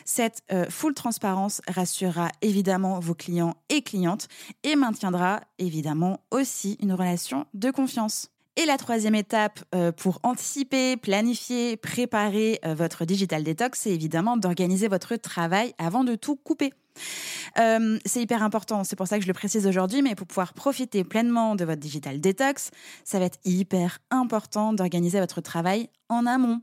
Cette 0.06 0.42
euh, 0.52 0.66
full 0.70 0.94
transparence 0.94 1.62
rassurera 1.68 2.30
évidemment 2.42 3.00
vos 3.00 3.16
clients 3.16 3.56
et 3.70 3.82
clientes 3.82 4.28
et 4.64 4.76
maintiendra 4.76 5.42
évidemment 5.60 6.22
aussi 6.32 6.78
une 6.82 6.94
relation 6.94 7.46
de 7.54 7.72
confiance. 7.72 8.30
Et 8.58 8.66
la 8.66 8.78
troisième 8.78 9.16
étape 9.16 9.60
euh, 9.74 9.92
pour 9.92 10.20
anticiper, 10.24 10.96
planifier, 10.96 11.76
préparer 11.76 12.60
euh, 12.64 12.74
votre 12.74 13.04
digital 13.04 13.44
detox, 13.44 13.82
c'est 13.82 13.92
évidemment 13.92 14.38
d'organiser 14.38 14.88
votre 14.88 15.18
travail 15.18 15.74
avant 15.78 16.06
de 16.06 16.16
tout 16.16 16.38
couper. 16.38 16.72
Euh, 17.58 18.00
c'est 18.06 18.22
hyper 18.22 18.44
important, 18.44 18.84
c'est 18.84 18.96
pour 18.96 19.08
ça 19.08 19.18
que 19.18 19.24
je 19.24 19.28
le 19.28 19.34
précise 19.34 19.68
aujourd'hui, 19.68 20.02
mais 20.02 20.16
pour 20.16 20.28
pouvoir 20.28 20.54
profiter 20.54 21.04
pleinement 21.04 21.56
de 21.56 21.66
votre 21.66 21.80
digital 21.80 22.20
detox, 22.20 22.72
ça 23.04 23.20
va 23.20 23.26
être 23.26 23.40
hyper 23.46 24.00
important 24.12 24.74
d'organiser 24.74 25.20
votre 25.20 25.42
travail 25.42 25.90
en 26.10 26.26
amont. 26.26 26.62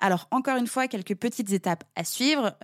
Alors, 0.00 0.28
encore 0.30 0.56
une 0.56 0.66
fois, 0.66 0.86
quelques 0.86 1.14
petites 1.14 1.50
étapes 1.52 1.84
à 1.96 2.04
suivre. 2.04 2.54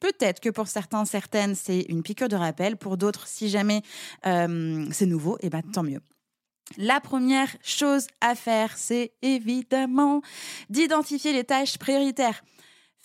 Peut-être 0.00 0.40
que 0.40 0.48
pour 0.48 0.66
certains, 0.66 1.04
certaines, 1.04 1.54
c'est 1.54 1.82
une 1.82 2.02
piqûre 2.02 2.28
de 2.28 2.34
rappel. 2.34 2.76
Pour 2.76 2.96
d'autres, 2.96 3.28
si 3.28 3.48
jamais 3.48 3.82
c'est 4.24 5.06
nouveau, 5.06 5.36
et 5.36 5.46
eh 5.46 5.50
ben, 5.50 5.62
tant 5.62 5.84
mieux. 5.84 6.00
La 6.76 7.00
première 7.00 7.54
chose 7.62 8.06
à 8.20 8.34
faire, 8.34 8.76
c'est 8.76 9.12
évidemment 9.22 10.22
d'identifier 10.70 11.32
les 11.32 11.44
tâches 11.44 11.78
prioritaires. 11.78 12.42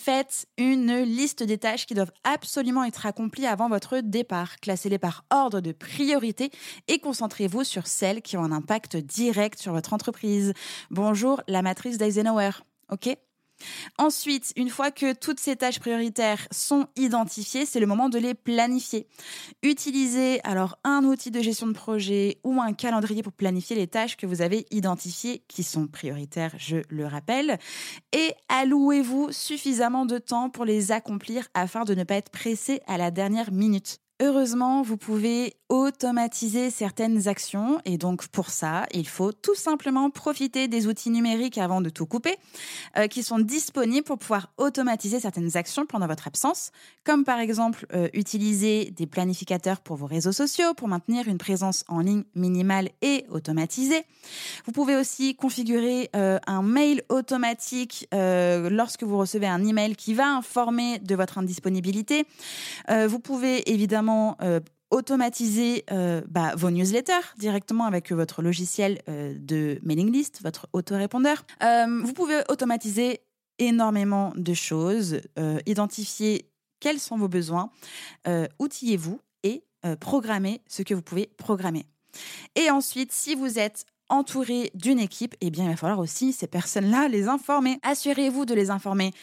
Faites 0.01 0.48
une 0.58 1.01
liste 1.01 1.44
des 1.44 1.58
tâches 1.58 1.86
qui 1.86 1.94
doivent 1.94 2.13
absolument 2.24 2.86
être 2.86 3.06
accomplies 3.06 3.46
avant 3.46 3.68
votre 3.68 4.00
départ. 4.00 4.58
Classez-les 4.62 4.98
par 4.98 5.25
ordre 5.29 5.60
de 5.60 5.74
priorité 5.74 6.51
et 6.88 7.00
concentrez-vous 7.00 7.65
sur 7.65 7.86
celles 7.86 8.22
qui 8.22 8.38
ont 8.38 8.44
un 8.46 8.53
impact 8.53 8.96
direct 8.96 9.60
sur 9.60 9.74
votre 9.74 9.91
entreprise. 9.91 10.53
Bonjour 10.89 11.41
la 11.50 11.62
matrice 11.62 11.98
d'Eisenhower. 11.98 12.51
OK? 12.89 13.10
Ensuite, 13.98 14.54
une 14.56 14.70
fois 14.70 14.92
que 14.92 15.13
toutes 15.13 15.39
ces 15.39 15.56
tâches 15.56 15.80
prioritaires 15.80 16.48
sont 16.51 16.88
identifiées, 16.96 17.66
c'est 17.66 17.80
le 17.80 17.88
moment 17.88 18.10
de 18.10 18.20
les 18.20 18.34
planifier. 18.34 19.08
Utilisez 19.63 20.39
alors 20.44 20.78
un 20.84 21.04
outil 21.04 21.32
de 21.32 21.42
gestion 21.42 21.68
de 21.68 21.74
projet 21.74 22.39
ou 22.44 22.62
un 22.62 22.74
calendrier 22.74 23.24
pour 23.24 23.34
planifier 23.34 23.75
les 23.75 23.88
tâches 23.88 24.18
que 24.18 24.25
vous 24.25 24.42
avez 24.42 24.66
identifiées 24.72 25.44
qui 25.48 25.63
sont 25.63 25.88
prioritaires, 25.88 26.54
je 26.58 26.78
le 26.89 27.06
rappelle, 27.06 27.58
et 28.12 28.34
allouez-vous 28.48 29.32
suffisamment 29.32 30.06
de 30.06 30.18
temps 30.18 30.50
pour 30.50 30.66
les 30.66 30.92
accomplir 30.92 31.48
afin 31.54 31.84
de 31.84 31.96
ne 31.96 32.04
pas 32.04 32.16
être 32.16 32.32
pressé 32.32 32.82
à 32.88 32.98
la 32.98 33.12
dernière 33.12 33.51
minute. 33.51 34.00
Heureusement, 34.21 34.81
vous 34.81 34.97
pouvez 34.97 35.55
automatiser 35.69 36.71
certaines 36.71 37.29
actions 37.29 37.79
et 37.85 37.97
donc 37.97 38.27
pour 38.27 38.49
ça, 38.49 38.85
il 38.91 39.07
faut 39.07 39.31
tout 39.31 39.55
simplement 39.55 40.09
profiter 40.09 40.67
des 40.67 40.88
outils 40.88 41.09
numériques 41.11 41.57
avant 41.57 41.79
de 41.79 41.89
tout 41.89 42.05
couper 42.05 42.35
euh, 42.97 43.07
qui 43.07 43.23
sont 43.23 43.39
disponibles 43.39 44.03
pour 44.03 44.17
pouvoir 44.17 44.51
automatiser 44.57 45.21
certaines 45.21 45.55
actions 45.55 45.85
pendant 45.85 46.07
votre 46.07 46.27
absence, 46.27 46.71
comme 47.05 47.23
par 47.23 47.39
exemple 47.39 47.85
euh, 47.93 48.09
utiliser 48.13 48.91
des 48.91 49.05
planificateurs 49.05 49.79
pour 49.79 49.95
vos 49.95 50.07
réseaux 50.07 50.33
sociaux 50.33 50.73
pour 50.73 50.89
maintenir 50.89 51.29
une 51.29 51.38
présence 51.38 51.85
en 51.88 51.99
ligne 51.99 52.23
minimale 52.35 52.89
et 53.01 53.25
automatisée. 53.29 54.03
Vous 54.65 54.73
pouvez 54.73 54.97
aussi 54.97 55.35
configurer 55.35 56.09
euh, 56.15 56.39
un 56.45 56.63
mail 56.63 57.03
automatique 57.07 58.07
lorsque 58.11 59.03
vous 59.03 59.17
recevez 59.17 59.47
un 59.47 59.65
email 59.65 59.95
qui 59.95 60.13
va 60.13 60.27
informer 60.27 60.99
de 60.99 61.15
votre 61.15 61.38
indisponibilité. 61.38 62.25
vous 63.07 63.19
pouvez 63.19 63.71
évidemment 63.71 64.09
automatiser 64.92 65.86
euh, 65.92 66.22
bah, 66.28 66.54
vos 66.56 66.72
newsletters 66.72 67.36
directement 67.38 67.86
avec 67.86 68.12
votre 68.12 68.42
logiciel 68.42 69.00
euh, 69.08 69.36
de 69.38 69.80
mailing 69.84 70.12
list, 70.12 70.42
votre 70.42 70.68
autorépondeur. 70.74 71.46
Euh, 71.63 72.01
vous 72.04 72.13
pouvez 72.13 72.42
automatiser 72.50 73.22
énormément 73.60 74.32
de 74.38 74.54
choses, 74.54 75.20
identifier 75.66 76.50
quels 76.80 76.98
sont 76.98 77.18
vos 77.18 77.28
besoins, 77.28 77.72
outillez-vous 78.58 79.20
et 79.44 79.66
programmez 80.00 80.62
ce 80.70 80.82
que 80.82 80.94
vous 80.94 81.01
pouvez 81.01 81.30
programmer. 81.36 81.86
Et 82.56 82.70
ensuite, 82.72 83.12
si 83.12 83.36
vous 83.36 83.60
êtes 83.60 83.84
entouré 84.10 84.72
d'une 84.74 85.00
équipe, 85.00 85.36
eh 85.42 85.50
bien, 85.50 85.66
il 85.66 85.70
va 85.72 85.75
falloir 85.75 86.00
aussi 86.00 86.34
ces 86.34 86.48
personnes-là 86.48 87.08
les 87.08 87.28
informer. 87.28 87.80
Assurez-vous 87.84 88.46
de 88.46 88.54
les 88.54 88.70
informer 88.70 89.13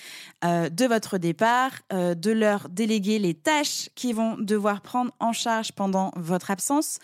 euh, 0.44 0.68
de 0.68 0.84
votre 0.86 1.18
départ, 1.18 1.72
euh, 1.92 2.14
de 2.14 2.30
leur 2.30 2.68
déléguer 2.68 3.18
les 3.18 3.34
tâches 3.34 3.90
qu'ils 3.94 4.14
vont 4.14 4.36
devoir 4.38 4.80
prendre 4.80 5.12
en 5.20 5.32
charge 5.32 5.72
pendant 5.72 6.12
votre 6.16 6.50
absence. 6.50 6.98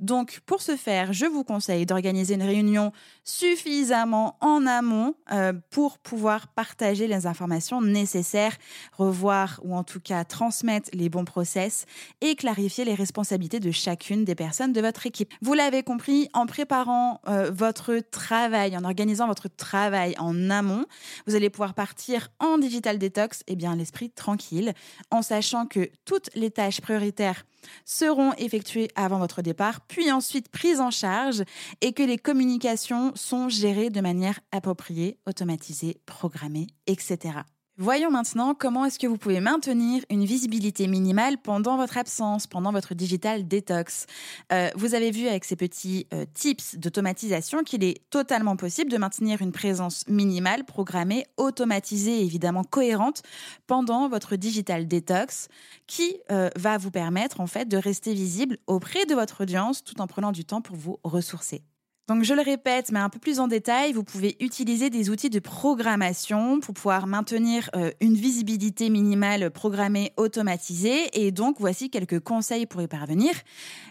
Donc, 0.00 0.40
pour 0.46 0.62
ce 0.62 0.76
faire, 0.76 1.12
je 1.12 1.26
vous 1.26 1.44
conseille 1.44 1.86
d'organiser 1.86 2.34
une 2.34 2.42
réunion 2.42 2.92
suffisamment 3.24 4.36
en 4.40 4.66
amont 4.66 5.14
euh, 5.32 5.52
pour 5.70 5.98
pouvoir 5.98 6.48
partager 6.48 7.06
les 7.06 7.26
informations 7.26 7.80
nécessaires, 7.80 8.56
revoir 8.92 9.60
ou 9.62 9.76
en 9.76 9.84
tout 9.84 10.00
cas 10.00 10.24
transmettre 10.24 10.90
les 10.92 11.08
bons 11.08 11.24
process 11.24 11.86
et 12.20 12.34
clarifier 12.34 12.84
les 12.84 12.94
responsabilités 12.94 13.60
de 13.60 13.70
chacune 13.70 14.24
des 14.24 14.34
personnes 14.34 14.72
de 14.72 14.80
votre 14.80 15.06
équipe. 15.06 15.32
Vous 15.42 15.54
l'avez 15.54 15.82
compris, 15.82 16.28
en 16.32 16.46
préparant 16.46 17.20
euh, 17.28 17.50
votre 17.50 17.98
travail, 18.10 18.76
en 18.76 18.84
organisant 18.84 19.26
votre 19.26 19.48
travail 19.48 20.14
en 20.18 20.50
amont, 20.50 20.86
vous 21.26 21.34
allez 21.34 21.50
pouvoir 21.50 21.74
partir 21.74 22.28
en 22.38 22.58
digital 22.58 22.98
detox, 22.98 23.40
et 23.40 23.52
eh 23.52 23.56
bien 23.56 23.76
l'esprit 23.76 24.10
tranquille, 24.10 24.72
en 25.10 25.22
sachant 25.22 25.66
que 25.66 25.90
toutes 26.04 26.30
les 26.34 26.50
tâches 26.50 26.80
prioritaires 26.80 27.44
seront 27.84 28.32
effectuées 28.34 28.88
avant 28.94 29.18
votre 29.18 29.42
départ, 29.42 29.80
puis 29.82 30.10
ensuite 30.10 30.48
prises 30.48 30.80
en 30.80 30.90
charge, 30.90 31.42
et 31.80 31.92
que 31.92 32.02
les 32.02 32.18
communications 32.18 33.12
sont 33.14 33.48
gérées 33.48 33.90
de 33.90 34.00
manière 34.00 34.40
appropriée, 34.52 35.18
automatisée, 35.26 36.00
programmée, 36.06 36.68
etc. 36.86 37.40
Voyons 37.80 38.10
maintenant 38.10 38.54
comment 38.54 38.84
est-ce 38.86 38.98
que 38.98 39.06
vous 39.06 39.18
pouvez 39.18 39.38
maintenir 39.38 40.02
une 40.10 40.24
visibilité 40.24 40.88
minimale 40.88 41.38
pendant 41.38 41.76
votre 41.76 41.96
absence, 41.96 42.48
pendant 42.48 42.72
votre 42.72 42.92
digital 42.92 43.46
detox. 43.46 44.06
Euh, 44.52 44.68
vous 44.74 44.96
avez 44.96 45.12
vu 45.12 45.28
avec 45.28 45.44
ces 45.44 45.54
petits 45.54 46.08
euh, 46.12 46.24
tips 46.34 46.74
d'automatisation 46.74 47.62
qu'il 47.62 47.84
est 47.84 48.02
totalement 48.10 48.56
possible 48.56 48.90
de 48.90 48.98
maintenir 48.98 49.42
une 49.42 49.52
présence 49.52 50.04
minimale, 50.08 50.64
programmée, 50.64 51.24
automatisée 51.36 52.18
et 52.18 52.24
évidemment 52.24 52.64
cohérente 52.64 53.22
pendant 53.68 54.08
votre 54.08 54.34
digital 54.34 54.88
detox, 54.88 55.46
qui 55.86 56.16
euh, 56.32 56.50
va 56.56 56.78
vous 56.78 56.90
permettre 56.90 57.40
en 57.40 57.46
fait 57.46 57.66
de 57.66 57.76
rester 57.76 58.12
visible 58.12 58.58
auprès 58.66 59.06
de 59.06 59.14
votre 59.14 59.42
audience 59.42 59.84
tout 59.84 60.00
en 60.00 60.08
prenant 60.08 60.32
du 60.32 60.44
temps 60.44 60.62
pour 60.62 60.74
vous 60.74 60.98
ressourcer. 61.04 61.62
Donc 62.08 62.24
je 62.24 62.32
le 62.32 62.40
répète, 62.40 62.90
mais 62.90 63.00
un 63.00 63.10
peu 63.10 63.18
plus 63.18 63.38
en 63.38 63.48
détail, 63.48 63.92
vous 63.92 64.02
pouvez 64.02 64.38
utiliser 64.40 64.88
des 64.88 65.10
outils 65.10 65.28
de 65.28 65.40
programmation 65.40 66.58
pour 66.58 66.72
pouvoir 66.72 67.06
maintenir 67.06 67.68
euh, 67.76 67.90
une 68.00 68.14
visibilité 68.14 68.88
minimale 68.88 69.50
programmée 69.50 70.14
automatisée. 70.16 71.10
Et 71.12 71.32
donc 71.32 71.56
voici 71.60 71.90
quelques 71.90 72.20
conseils 72.20 72.64
pour 72.64 72.80
y 72.80 72.86
parvenir. 72.86 73.32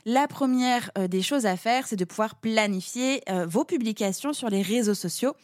La 0.06 0.28
première 0.28 0.90
euh, 0.98 1.08
des 1.08 1.22
choses 1.22 1.46
à 1.46 1.58
faire, 1.58 1.86
c'est 1.86 1.96
de 1.96 2.06
pouvoir 2.06 2.40
planifier 2.40 3.22
euh, 3.30 3.46
vos 3.46 3.66
publications 3.66 4.34
sur 4.34 4.50
les 4.50 4.64
réseaux 4.64 4.96
sociaux. 4.96 5.36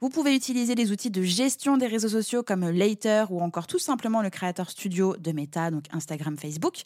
Vous 0.00 0.08
pouvez 0.08 0.34
utiliser 0.34 0.74
des 0.74 0.92
outils 0.92 1.10
de 1.10 1.22
gestion 1.22 1.76
des 1.76 1.86
réseaux 1.86 2.08
sociaux 2.08 2.42
comme 2.42 2.70
Later 2.70 3.26
ou 3.28 3.42
encore 3.42 3.66
tout 3.66 3.78
simplement 3.78 4.22
le 4.22 4.30
Creator 4.30 4.70
Studio 4.70 5.14
de 5.18 5.32
Meta, 5.32 5.70
donc 5.70 5.84
Instagram, 5.92 6.38
Facebook, 6.38 6.84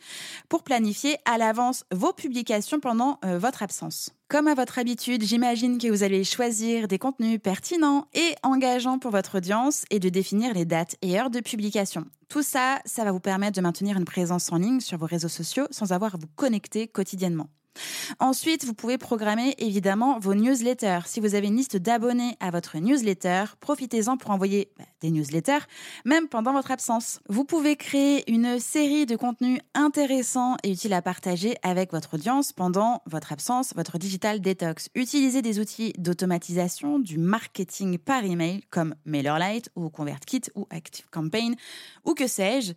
pour 0.49 0.65
planifier 0.65 1.17
à 1.27 1.39
l'avance 1.39 1.85
vos 1.95 2.13
publications 2.13 2.81
pendant 2.81 3.21
votre 3.23 3.63
absence. 3.63 4.18
Comme 4.31 4.47
à 4.47 4.55
votre 4.55 4.79
habitude, 4.79 5.23
j'imagine 5.23 5.79
que 5.79 5.89
vous 5.89 6.03
allez 6.03 6.23
choisir 6.23 6.87
des 6.87 6.99
contenus 6.99 7.41
pertinents 7.43 8.09
et 8.13 8.35
engageants 8.43 8.99
pour 8.99 9.11
votre 9.11 9.39
audience 9.39 9.87
et 9.91 10.01
de 10.01 10.11
définir 10.11 10.53
les 10.53 10.67
dates 10.67 10.97
et 11.01 11.19
heures 11.19 11.31
de 11.31 11.41
publication. 11.41 12.05
Tout 12.29 12.43
ça, 12.43 12.79
ça 12.85 13.05
va 13.05 13.13
vous 13.13 13.21
permettre 13.21 13.57
de 13.57 13.63
maintenir 13.63 13.97
une 13.97 14.05
présence 14.05 14.53
en 14.53 14.59
ligne 14.59 14.81
sur 14.81 14.99
vos 14.99 15.07
réseaux 15.07 15.29
sociaux 15.29 15.65
sans 15.71 15.93
avoir 15.93 16.15
à 16.15 16.19
vous 16.19 16.29
connecter 16.37 16.89
quotidiennement. 16.89 17.49
Ensuite, 18.19 18.65
vous 18.65 18.75
pouvez 18.75 18.99
programmer 18.99 19.55
évidemment 19.59 20.19
vos 20.19 20.35
newsletters. 20.35 21.01
Si 21.07 21.21
vous 21.21 21.35
avez 21.35 21.49
une 21.49 21.57
liste 21.57 21.77
d'abonnés 21.77 22.37
à 22.41 22.51
votre 22.51 22.79
newsletter, 22.79 23.45
profitez-en 23.61 24.17
pour 24.17 24.31
envoyer 24.31 24.71
bah, 24.79 24.85
des 25.01 25.11
newsletters, 25.11 25.67
même 26.05 26.29
pendant 26.29 26.53
votre 26.53 26.71
absence. 26.71 27.21
Vous 27.29 27.45
pouvez 27.45 27.77
créer 27.77 28.31
une 28.31 28.59
série 28.59 29.07
de 29.07 29.17
contenus 29.17 29.61
intéressants 29.75 30.57
et 30.63 30.71
utiles 30.71 30.93
à 30.93 31.03
partager 31.03 31.57
avec 31.63 31.93
votre 31.93 32.15
audience 32.15 32.53
pendant 32.53 33.03
votre 33.07 33.33
absence, 33.33 33.73
votre 33.75 33.99
digital 33.99 34.41
detox. 34.41 34.89
Utilisez 34.95 35.43
des 35.43 35.61
outils 35.61 35.93
d'automatisation 35.99 36.99
du 36.99 37.19
marketing 37.19 37.99
par 37.99 38.25
email 38.25 38.63
comme 38.71 38.95
MailerLite 39.05 39.71
ou 39.77 39.89
ConvertKit 39.89 40.43
ou 40.55 40.67
ActiveCampaign 40.71 41.55
ou 42.05 42.15
que 42.15 42.27
sais-je 42.27 42.73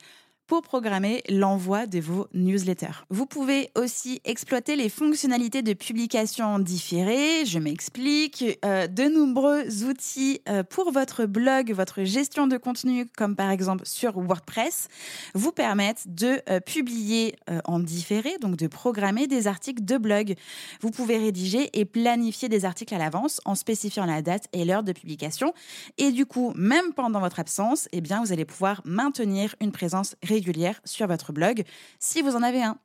pour 0.51 0.61
programmer 0.61 1.23
l'envoi 1.29 1.85
de 1.85 1.99
vos 1.99 2.27
newsletters. 2.33 3.05
Vous 3.09 3.25
pouvez 3.25 3.71
aussi 3.77 4.19
exploiter 4.25 4.75
les 4.75 4.89
fonctionnalités 4.89 5.61
de 5.61 5.71
publication 5.71 6.59
différées. 6.59 7.45
Je 7.45 7.57
m'explique. 7.57 8.43
Euh, 8.65 8.87
de 8.87 9.03
nombreux 9.03 9.85
outils 9.85 10.41
euh, 10.49 10.63
pour 10.63 10.91
votre 10.91 11.25
blog, 11.25 11.71
votre 11.71 12.03
gestion 12.03 12.47
de 12.47 12.57
contenu, 12.57 13.05
comme 13.05 13.37
par 13.37 13.49
exemple 13.49 13.85
sur 13.85 14.19
WordPress, 14.19 14.89
vous 15.35 15.53
permettent 15.53 16.03
de 16.13 16.41
euh, 16.49 16.59
publier 16.59 17.35
en 17.63 17.79
différé, 17.79 18.37
donc 18.41 18.57
de 18.57 18.67
programmer 18.67 19.27
des 19.27 19.47
articles 19.47 19.85
de 19.85 19.97
blog. 19.97 20.35
Vous 20.81 20.91
pouvez 20.91 21.17
rédiger 21.17 21.69
et 21.73 21.85
planifier 21.85 22.49
des 22.49 22.65
articles 22.65 22.93
à 22.93 22.97
l'avance 22.97 23.39
en 23.45 23.55
spécifiant 23.55 24.05
la 24.05 24.21
date 24.21 24.47
et 24.51 24.65
l'heure 24.65 24.83
de 24.83 24.91
publication. 24.91 25.53
Et 25.97 26.11
du 26.11 26.25
coup, 26.25 26.51
même 26.55 26.93
pendant 26.93 27.21
votre 27.21 27.39
absence, 27.39 27.87
eh 27.93 28.01
bien, 28.01 28.21
vous 28.21 28.33
allez 28.33 28.45
pouvoir 28.45 28.81
maintenir 28.83 29.55
une 29.61 29.71
présence 29.71 30.15
régulière 30.21 30.40
sur 30.85 31.07
votre 31.07 31.33
blog, 31.33 31.63
si 31.99 32.21
vous 32.21 32.35
en 32.35 32.43
avez 32.43 32.63
un. 32.63 32.77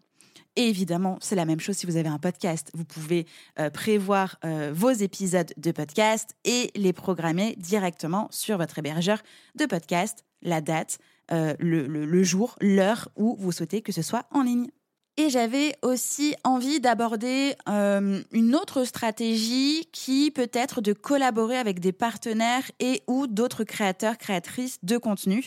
Et 0.56 0.68
évidemment, 0.68 1.18
c'est 1.20 1.34
la 1.34 1.44
même 1.44 1.60
chose 1.60 1.76
si 1.76 1.86
vous 1.86 1.96
avez 1.96 2.08
un 2.08 2.18
podcast. 2.18 2.70
Vous 2.74 2.84
pouvez 2.84 3.26
euh, 3.58 3.68
prévoir 3.68 4.38
euh, 4.44 4.72
vos 4.74 4.90
épisodes 4.90 5.52
de 5.56 5.70
podcast 5.70 6.34
et 6.44 6.70
les 6.74 6.94
programmer 6.94 7.54
directement 7.58 8.28
sur 8.30 8.56
votre 8.56 8.78
hébergeur 8.78 9.18
de 9.54 9.66
podcast, 9.66 10.24
la 10.42 10.62
date, 10.62 10.98
euh, 11.30 11.54
le 11.58 12.22
jour, 12.22 12.56
l'heure 12.60 13.08
où 13.16 13.36
vous 13.38 13.52
souhaitez 13.52 13.82
que 13.82 13.92
ce 13.92 14.02
soit 14.02 14.26
en 14.30 14.42
ligne. 14.42 14.68
Et 15.18 15.30
j'avais 15.30 15.74
aussi 15.80 16.34
envie 16.44 16.78
d'aborder 16.78 17.54
euh, 17.70 18.20
une 18.32 18.54
autre 18.54 18.84
stratégie 18.84 19.88
qui 19.90 20.30
peut 20.30 20.50
être 20.52 20.82
de 20.82 20.92
collaborer 20.92 21.56
avec 21.56 21.80
des 21.80 21.92
partenaires 21.92 22.70
et 22.80 23.02
ou 23.06 23.26
d'autres 23.26 23.64
créateurs, 23.64 24.18
créatrices 24.18 24.78
de 24.82 24.98
contenu. 24.98 25.42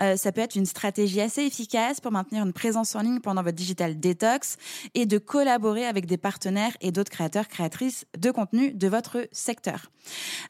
Euh, 0.00 0.16
ça 0.16 0.32
peut 0.32 0.40
être 0.40 0.56
une 0.56 0.66
stratégie 0.66 1.20
assez 1.20 1.42
efficace 1.42 2.00
pour 2.00 2.10
maintenir 2.10 2.44
une 2.44 2.52
présence 2.52 2.96
en 2.96 3.02
ligne 3.02 3.20
pendant 3.20 3.44
votre 3.44 3.54
digital 3.54 4.00
detox 4.00 4.56
et 4.94 5.06
de 5.06 5.18
collaborer 5.18 5.86
avec 5.86 6.06
des 6.06 6.16
partenaires 6.16 6.76
et 6.80 6.90
d'autres 6.90 7.12
créateurs, 7.12 7.46
créatrices 7.46 8.04
de 8.18 8.32
contenu 8.32 8.72
de 8.72 8.88
votre 8.88 9.28
secteur. 9.30 9.92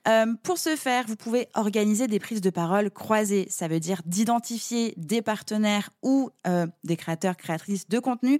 Euh, 0.08 0.32
pour 0.42 0.56
ce 0.56 0.76
faire, 0.76 1.04
vous 1.06 1.16
pouvez 1.16 1.48
organiser 1.52 2.06
des 2.06 2.18
prises 2.18 2.40
de 2.40 2.48
parole 2.48 2.90
croisées. 2.90 3.48
Ça 3.50 3.68
veut 3.68 3.80
dire 3.80 4.00
d'identifier 4.06 4.94
des 4.96 5.20
partenaires 5.20 5.90
ou 6.02 6.30
des 6.84 6.96
créateurs, 6.96 7.36
créatrices 7.36 7.88
de 7.88 7.98
contenu 7.98 8.38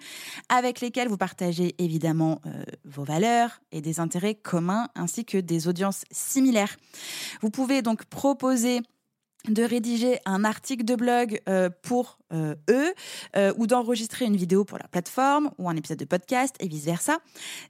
avec 0.48 0.80
lesquels 0.80 1.08
vous 1.08 1.16
partagez 1.16 1.74
évidemment 1.78 2.40
euh, 2.46 2.64
vos 2.84 3.04
valeurs 3.04 3.60
et 3.72 3.80
des 3.80 4.00
intérêts 4.00 4.34
communs 4.34 4.88
ainsi 4.94 5.24
que 5.24 5.38
des 5.38 5.68
audiences 5.68 6.04
similaires. 6.10 6.76
Vous 7.40 7.50
pouvez 7.50 7.82
donc 7.82 8.04
proposer 8.04 8.80
de 9.48 9.62
rédiger 9.62 10.18
un 10.24 10.44
article 10.44 10.84
de 10.84 10.94
blog 10.94 11.40
euh, 11.48 11.68
pour 11.82 12.18
euh, 12.32 12.54
eux 12.70 12.94
euh, 13.36 13.52
ou 13.56 13.66
d'enregistrer 13.66 14.24
une 14.24 14.36
vidéo 14.36 14.64
pour 14.64 14.78
la 14.78 14.88
plateforme 14.88 15.50
ou 15.58 15.68
un 15.68 15.76
épisode 15.76 15.98
de 15.98 16.04
podcast 16.04 16.56
et 16.60 16.68
vice-versa. 16.68 17.18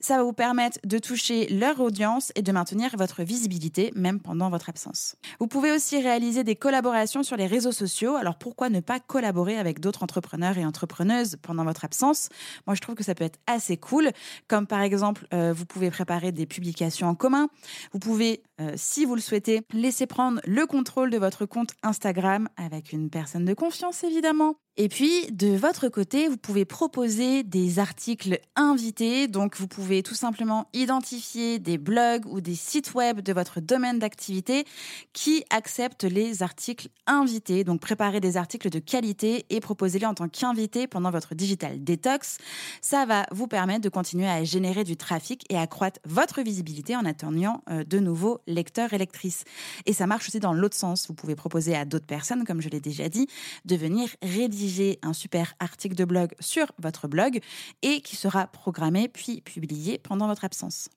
Ça 0.00 0.16
va 0.16 0.22
vous 0.22 0.32
permettre 0.32 0.78
de 0.84 0.98
toucher 0.98 1.48
leur 1.48 1.80
audience 1.80 2.32
et 2.36 2.42
de 2.42 2.52
maintenir 2.52 2.96
votre 2.96 3.22
visibilité 3.22 3.92
même 3.96 4.20
pendant 4.20 4.50
votre 4.50 4.68
absence. 4.68 5.16
Vous 5.40 5.46
pouvez 5.46 5.72
aussi 5.72 6.00
réaliser 6.00 6.44
des 6.44 6.54
collaborations 6.54 7.22
sur 7.22 7.36
les 7.36 7.46
réseaux 7.46 7.72
sociaux. 7.72 8.14
Alors 8.14 8.36
pourquoi 8.36 8.70
ne 8.70 8.80
pas 8.80 9.00
collaborer 9.00 9.58
avec 9.58 9.80
d'autres 9.80 10.02
entrepreneurs 10.02 10.58
et 10.58 10.64
entrepreneuses 10.64 11.36
pendant 11.42 11.64
votre 11.64 11.84
absence? 11.84 12.28
Moi 12.66 12.76
je 12.76 12.80
trouve 12.80 12.94
que 12.94 13.04
ça 13.04 13.14
peut 13.14 13.24
être 13.24 13.38
assez 13.46 13.76
cool 13.76 14.10
comme 14.48 14.66
par 14.66 14.82
exemple 14.82 15.26
euh, 15.34 15.52
vous 15.52 15.66
pouvez 15.66 15.90
préparer 15.90 16.30
des 16.30 16.46
publications 16.46 17.08
en 17.08 17.14
commun. 17.14 17.48
Vous 17.92 17.98
pouvez 17.98 18.42
si 18.76 19.04
vous 19.04 19.16
le 19.16 19.20
souhaitez 19.20 19.62
laisser 19.72 20.06
prendre 20.06 20.40
le 20.44 20.66
contrôle 20.66 21.10
de 21.10 21.18
votre 21.18 21.46
compte 21.46 21.70
Instagram 21.82 22.48
avec 22.56 22.92
une 22.92 23.10
personne 23.10 23.44
de 23.44 23.54
confiance 23.54 24.04
évidemment 24.04 24.51
know 24.52 24.71
et 24.78 24.88
puis, 24.88 25.30
de 25.30 25.48
votre 25.48 25.88
côté, 25.88 26.28
vous 26.28 26.38
pouvez 26.38 26.64
proposer 26.64 27.42
des 27.42 27.78
articles 27.78 28.40
invités. 28.56 29.28
Donc, 29.28 29.58
vous 29.58 29.68
pouvez 29.68 30.02
tout 30.02 30.14
simplement 30.14 30.66
identifier 30.72 31.58
des 31.58 31.76
blogs 31.76 32.24
ou 32.24 32.40
des 32.40 32.54
sites 32.54 32.94
web 32.94 33.20
de 33.20 33.34
votre 33.34 33.60
domaine 33.60 33.98
d'activité 33.98 34.64
qui 35.12 35.44
acceptent 35.50 36.04
les 36.04 36.42
articles 36.42 36.88
invités. 37.06 37.64
Donc, 37.64 37.82
préparer 37.82 38.20
des 38.20 38.38
articles 38.38 38.70
de 38.70 38.78
qualité 38.78 39.44
et 39.50 39.60
proposer-les 39.60 40.06
en 40.06 40.14
tant 40.14 40.30
qu'invité 40.30 40.86
pendant 40.86 41.10
votre 41.10 41.34
digital 41.34 41.84
detox. 41.84 42.38
Ça 42.80 43.04
va 43.04 43.26
vous 43.30 43.48
permettre 43.48 43.82
de 43.82 43.90
continuer 43.90 44.26
à 44.28 44.42
générer 44.42 44.84
du 44.84 44.96
trafic 44.96 45.44
et 45.50 45.58
accroître 45.58 46.00
votre 46.06 46.40
visibilité 46.40 46.96
en 46.96 47.04
atteignant 47.04 47.62
euh, 47.68 47.84
de 47.84 47.98
nouveaux 47.98 48.40
lecteurs 48.46 48.94
et 48.94 48.98
lectrices. 48.98 49.44
Et 49.84 49.92
ça 49.92 50.06
marche 50.06 50.28
aussi 50.28 50.40
dans 50.40 50.54
l'autre 50.54 50.76
sens. 50.76 51.08
Vous 51.08 51.14
pouvez 51.14 51.34
proposer 51.34 51.76
à 51.76 51.84
d'autres 51.84 52.06
personnes, 52.06 52.44
comme 52.46 52.62
je 52.62 52.70
l'ai 52.70 52.80
déjà 52.80 53.10
dit, 53.10 53.26
de 53.66 53.76
venir 53.76 54.08
rédiger 54.22 54.61
un 55.02 55.12
super 55.12 55.54
article 55.58 55.94
de 55.94 56.04
blog 56.04 56.34
sur 56.40 56.66
votre 56.78 57.08
blog 57.08 57.40
et 57.82 58.00
qui 58.00 58.16
sera 58.16 58.46
programmé 58.46 59.08
puis 59.08 59.40
publié 59.40 59.98
pendant 59.98 60.26
votre 60.26 60.44
absence. 60.44 60.88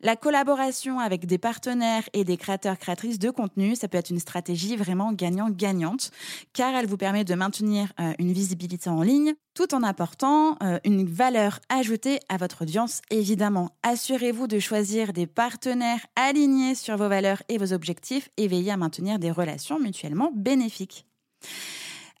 La 0.00 0.16
collaboration 0.16 0.98
avec 0.98 1.26
des 1.26 1.38
partenaires 1.38 2.08
et 2.12 2.24
des 2.24 2.36
créateurs 2.36 2.78
créatrices 2.78 3.18
de 3.18 3.30
contenu, 3.30 3.76
ça 3.76 3.88
peut 3.88 3.98
être 3.98 4.10
une 4.10 4.18
stratégie 4.18 4.76
vraiment 4.76 5.12
gagnant-gagnante 5.12 6.10
car 6.52 6.74
elle 6.74 6.86
vous 6.86 6.96
permet 6.96 7.24
de 7.24 7.34
maintenir 7.34 7.92
euh, 8.00 8.12
une 8.18 8.32
visibilité 8.32 8.90
en 8.90 9.02
ligne 9.02 9.34
tout 9.54 9.72
en 9.74 9.82
apportant 9.84 10.56
euh, 10.62 10.78
une 10.84 11.06
valeur 11.06 11.60
ajoutée 11.68 12.18
à 12.28 12.36
votre 12.36 12.62
audience 12.62 13.00
évidemment. 13.10 13.70
Assurez-vous 13.82 14.48
de 14.48 14.58
choisir 14.58 15.12
des 15.12 15.26
partenaires 15.26 16.04
alignés 16.16 16.74
sur 16.74 16.96
vos 16.96 17.08
valeurs 17.08 17.42
et 17.48 17.58
vos 17.58 17.72
objectifs 17.72 18.28
et 18.36 18.48
veillez 18.48 18.72
à 18.72 18.76
maintenir 18.76 19.18
des 19.18 19.30
relations 19.30 19.78
mutuellement 19.78 20.32
bénéfiques. 20.34 21.06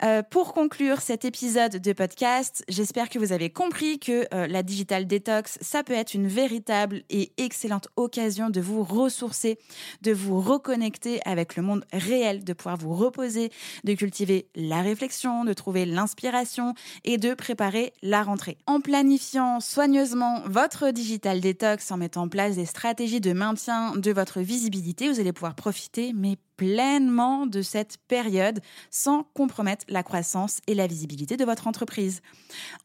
Euh, 0.02 0.22
pour 0.28 0.54
conclure 0.54 1.00
cet 1.00 1.24
épisode 1.24 1.76
de 1.76 1.92
podcast, 1.92 2.64
j'espère 2.68 3.08
que 3.08 3.18
vous 3.18 3.32
avez 3.32 3.50
compris 3.50 4.00
que 4.00 4.26
euh, 4.34 4.48
la 4.48 4.64
digital 4.64 5.06
detox, 5.06 5.56
ça 5.60 5.84
peut 5.84 5.92
être 5.92 6.14
une 6.14 6.26
véritable 6.26 7.04
et 7.10 7.32
excellente 7.36 7.86
occasion 7.94 8.50
de 8.50 8.60
vous 8.60 8.82
ressourcer, 8.82 9.56
de 10.02 10.12
vous 10.12 10.40
reconnecter 10.40 11.20
avec 11.24 11.54
le 11.54 11.62
monde 11.62 11.84
réel, 11.92 12.42
de 12.42 12.52
pouvoir 12.52 12.76
vous 12.76 12.92
reposer, 12.92 13.52
de 13.84 13.94
cultiver 13.94 14.48
la 14.56 14.82
réflexion, 14.82 15.44
de 15.44 15.52
trouver 15.52 15.86
l'inspiration 15.86 16.74
et 17.04 17.16
de 17.16 17.32
préparer 17.32 17.92
la 18.02 18.24
rentrée. 18.24 18.58
En 18.66 18.80
planifiant 18.80 19.60
soigneusement 19.60 20.42
votre 20.46 20.90
digital 20.90 21.40
detox, 21.40 21.92
en 21.92 21.98
mettant 21.98 22.22
en 22.22 22.28
place 22.28 22.56
des 22.56 22.66
stratégies 22.66 23.20
de 23.20 23.32
maintien 23.32 23.94
de 23.96 24.10
votre 24.10 24.40
visibilité, 24.40 25.08
vous 25.08 25.20
allez 25.20 25.32
pouvoir 25.32 25.54
profiter, 25.54 26.12
mais 26.14 26.36
pleinement 26.56 27.46
de 27.46 27.62
cette 27.62 27.98
période 28.08 28.60
sans 28.90 29.24
compromettre 29.34 29.84
la 29.88 30.02
croissance 30.02 30.60
et 30.66 30.74
la 30.74 30.86
visibilité 30.86 31.36
de 31.36 31.44
votre 31.44 31.66
entreprise. 31.66 32.22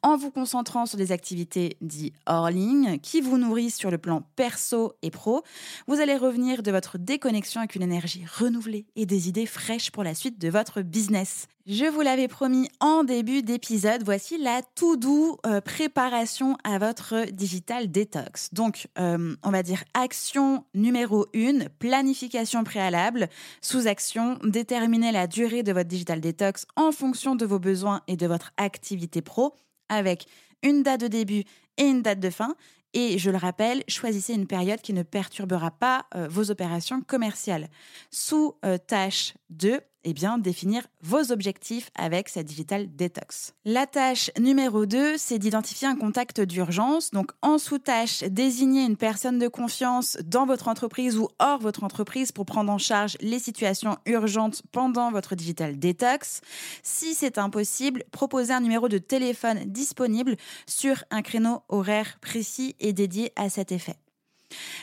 En 0.03 0.17
vous 0.17 0.32
concentrant 0.32 0.86
sur 0.86 0.97
des 0.97 1.12
activités 1.12 1.77
dites 1.82 2.13
hors 2.25 2.49
ligne 2.49 2.99
qui 2.99 3.21
vous 3.21 3.38
nourrissent 3.38 3.77
sur 3.77 3.91
le 3.91 3.97
plan 3.97 4.23
perso 4.36 4.93
et 5.01 5.12
pro, 5.12 5.43
vous 5.88 5.99
allez 5.99 6.15
revenir 6.15 6.63
de 6.63 6.71
votre 6.71 6.97
déconnexion 6.97 7.62
avec 7.62 7.75
une 7.75 7.82
énergie 7.82 8.25
renouvelée 8.25 8.86
et 8.95 9.05
des 9.05 9.29
idées 9.29 9.45
fraîches 9.45 9.91
pour 9.91 10.03
la 10.03 10.15
suite 10.15 10.39
de 10.39 10.49
votre 10.49 10.82
business. 10.82 11.47
Je 11.71 11.86
vous 11.86 12.01
l'avais 12.01 12.27
promis 12.27 12.67
en 12.79 13.03
début 13.03 13.43
d'épisode, 13.43 14.01
voici 14.03 14.39
la 14.39 14.63
tout 14.73 14.97
doux 14.97 15.38
euh, 15.45 15.62
préparation 15.62 16.58
à 16.63 16.79
votre 16.79 17.29
digital 17.32 17.91
detox. 17.91 18.51
Donc, 18.53 18.88
euh, 18.97 19.36
on 19.43 19.51
va 19.51 19.62
dire 19.62 19.84
action 19.93 20.65
numéro 20.73 21.27
1, 21.36 21.67
planification 21.77 22.63
préalable. 22.63 23.29
Sous-action, 23.62 24.39
déterminer 24.43 25.12
la 25.12 25.28
durée 25.28 25.63
de 25.63 25.72
votre 25.72 25.88
digital 25.88 26.22
detox 26.22 26.65
en 26.76 26.91
fonction 26.91 27.36
de 27.36 27.45
vos 27.45 27.60
besoins 27.60 28.02
et 28.08 28.17
de 28.17 28.28
votre 28.28 28.52
activité 28.58 29.22
pro 29.22 29.54
avec 29.89 30.28
une 30.63 30.84
date 30.84 31.02
de 31.02 31.08
début 31.08 31.43
et 31.78 31.84
une 31.84 32.02
date 32.02 32.19
de 32.19 32.30
fin. 32.30 32.56
Et 32.93 33.19
je 33.19 33.30
le 33.30 33.38
rappelle, 33.38 33.84
choisissez 33.88 34.34
une 34.34 34.48
période 34.48 34.82
qui 34.82 34.93
ne 34.93 35.04
perturbera 35.04 35.72
pas 35.72 36.06
euh, 36.15 36.28
vos 36.28 36.50
opérations 36.50 37.02
commerciales. 37.02 37.69
Sous 38.10 38.56
tâche 38.88 39.36
2, 39.52 39.80
eh 40.04 40.14
bien, 40.14 40.38
définir 40.38 40.88
vos 41.02 41.32
objectifs 41.32 41.90
avec 41.96 42.30
cette 42.30 42.46
digital 42.46 42.96
detox. 42.96 43.54
La 43.66 43.86
tâche 43.86 44.32
numéro 44.40 44.86
2, 44.86 45.18
c'est 45.18 45.40
d'identifier 45.40 45.88
un 45.88 45.96
contact 45.96 46.42
d'urgence. 46.42 47.12
Donc, 47.12 47.32
en 47.42 47.58
sous-tâche, 47.58 48.24
désigner 48.24 48.84
une 48.84 48.98
personne 48.98 49.40
de 49.40 49.48
confiance 49.48 50.18
dans 50.26 50.46
votre 50.46 50.68
entreprise 50.68 51.18
ou 51.18 51.28
hors 51.40 51.60
votre 51.60 51.84
entreprise 51.84 52.32
pour 52.32 52.46
prendre 52.46 52.72
en 52.72 52.78
charge 52.78 53.18
les 53.22 53.40
situations 53.40 53.98
urgentes 54.06 54.62
pendant 54.72 55.12
votre 55.12 55.36
digital 55.36 55.78
detox. 55.78 56.42
Si 56.84 57.14
c'est 57.14 57.38
impossible, 57.38 58.04
proposez 58.12 58.54
un 58.54 58.62
numéro 58.62 58.88
de 58.88 58.98
téléphone 58.98 59.66
disponible 59.66 60.36
sur 60.66 61.04
un 61.12 61.22
créneau 61.22 61.62
horaire 61.70 62.18
précis 62.22 62.76
et 62.80 62.94
dédié 62.94 63.32
à 63.36 63.50
cet 63.50 63.72
effet. 63.72 63.96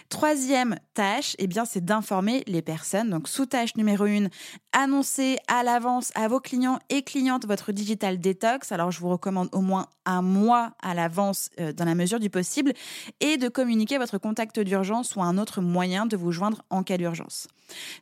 Troisième 0.09 0.77
tâche, 0.95 1.35
eh 1.39 1.47
bien, 1.47 1.65
c'est 1.65 1.85
d'informer 1.85 2.45
les 2.47 2.63
personnes. 2.63 3.11
Donc, 3.11 3.29
sous-tâche 3.29 3.77
numéro 3.77 4.07
une, 4.07 4.31
annoncer 4.73 5.39
à 5.49 5.63
l'avance 5.63 6.13
à 6.15 6.29
vos 6.29 6.41
clients 6.41 6.79
et 6.89 7.03
clientes 7.03 7.47
votre 7.47 7.73
digital 7.73 8.19
detox. 8.19 8.73
Alors, 8.73 8.91
je 8.91 9.01
vous 9.01 9.09
recommande 9.09 9.49
au 9.53 9.61
moins 9.61 9.87
un 10.05 10.23
mois 10.23 10.73
à 10.81 10.95
l'avance 10.95 11.51
euh, 11.61 11.73
dans 11.73 11.85
la 11.85 11.95
mesure 11.95 12.21
du 12.21 12.31
possible 12.31 12.73
et 13.21 13.37
de 13.37 13.49
communiquer 13.49 13.99
votre 13.99 14.19
contact 14.19 14.61
d'urgence 14.61 15.17
ou 15.17 15.23
un 15.23 15.39
autre 15.39 15.61
moyen 15.61 16.07
de 16.07 16.17
vous 16.17 16.33
joindre 16.33 16.63
en 16.71 16.83
cas 16.83 16.97
d'urgence. 16.97 17.49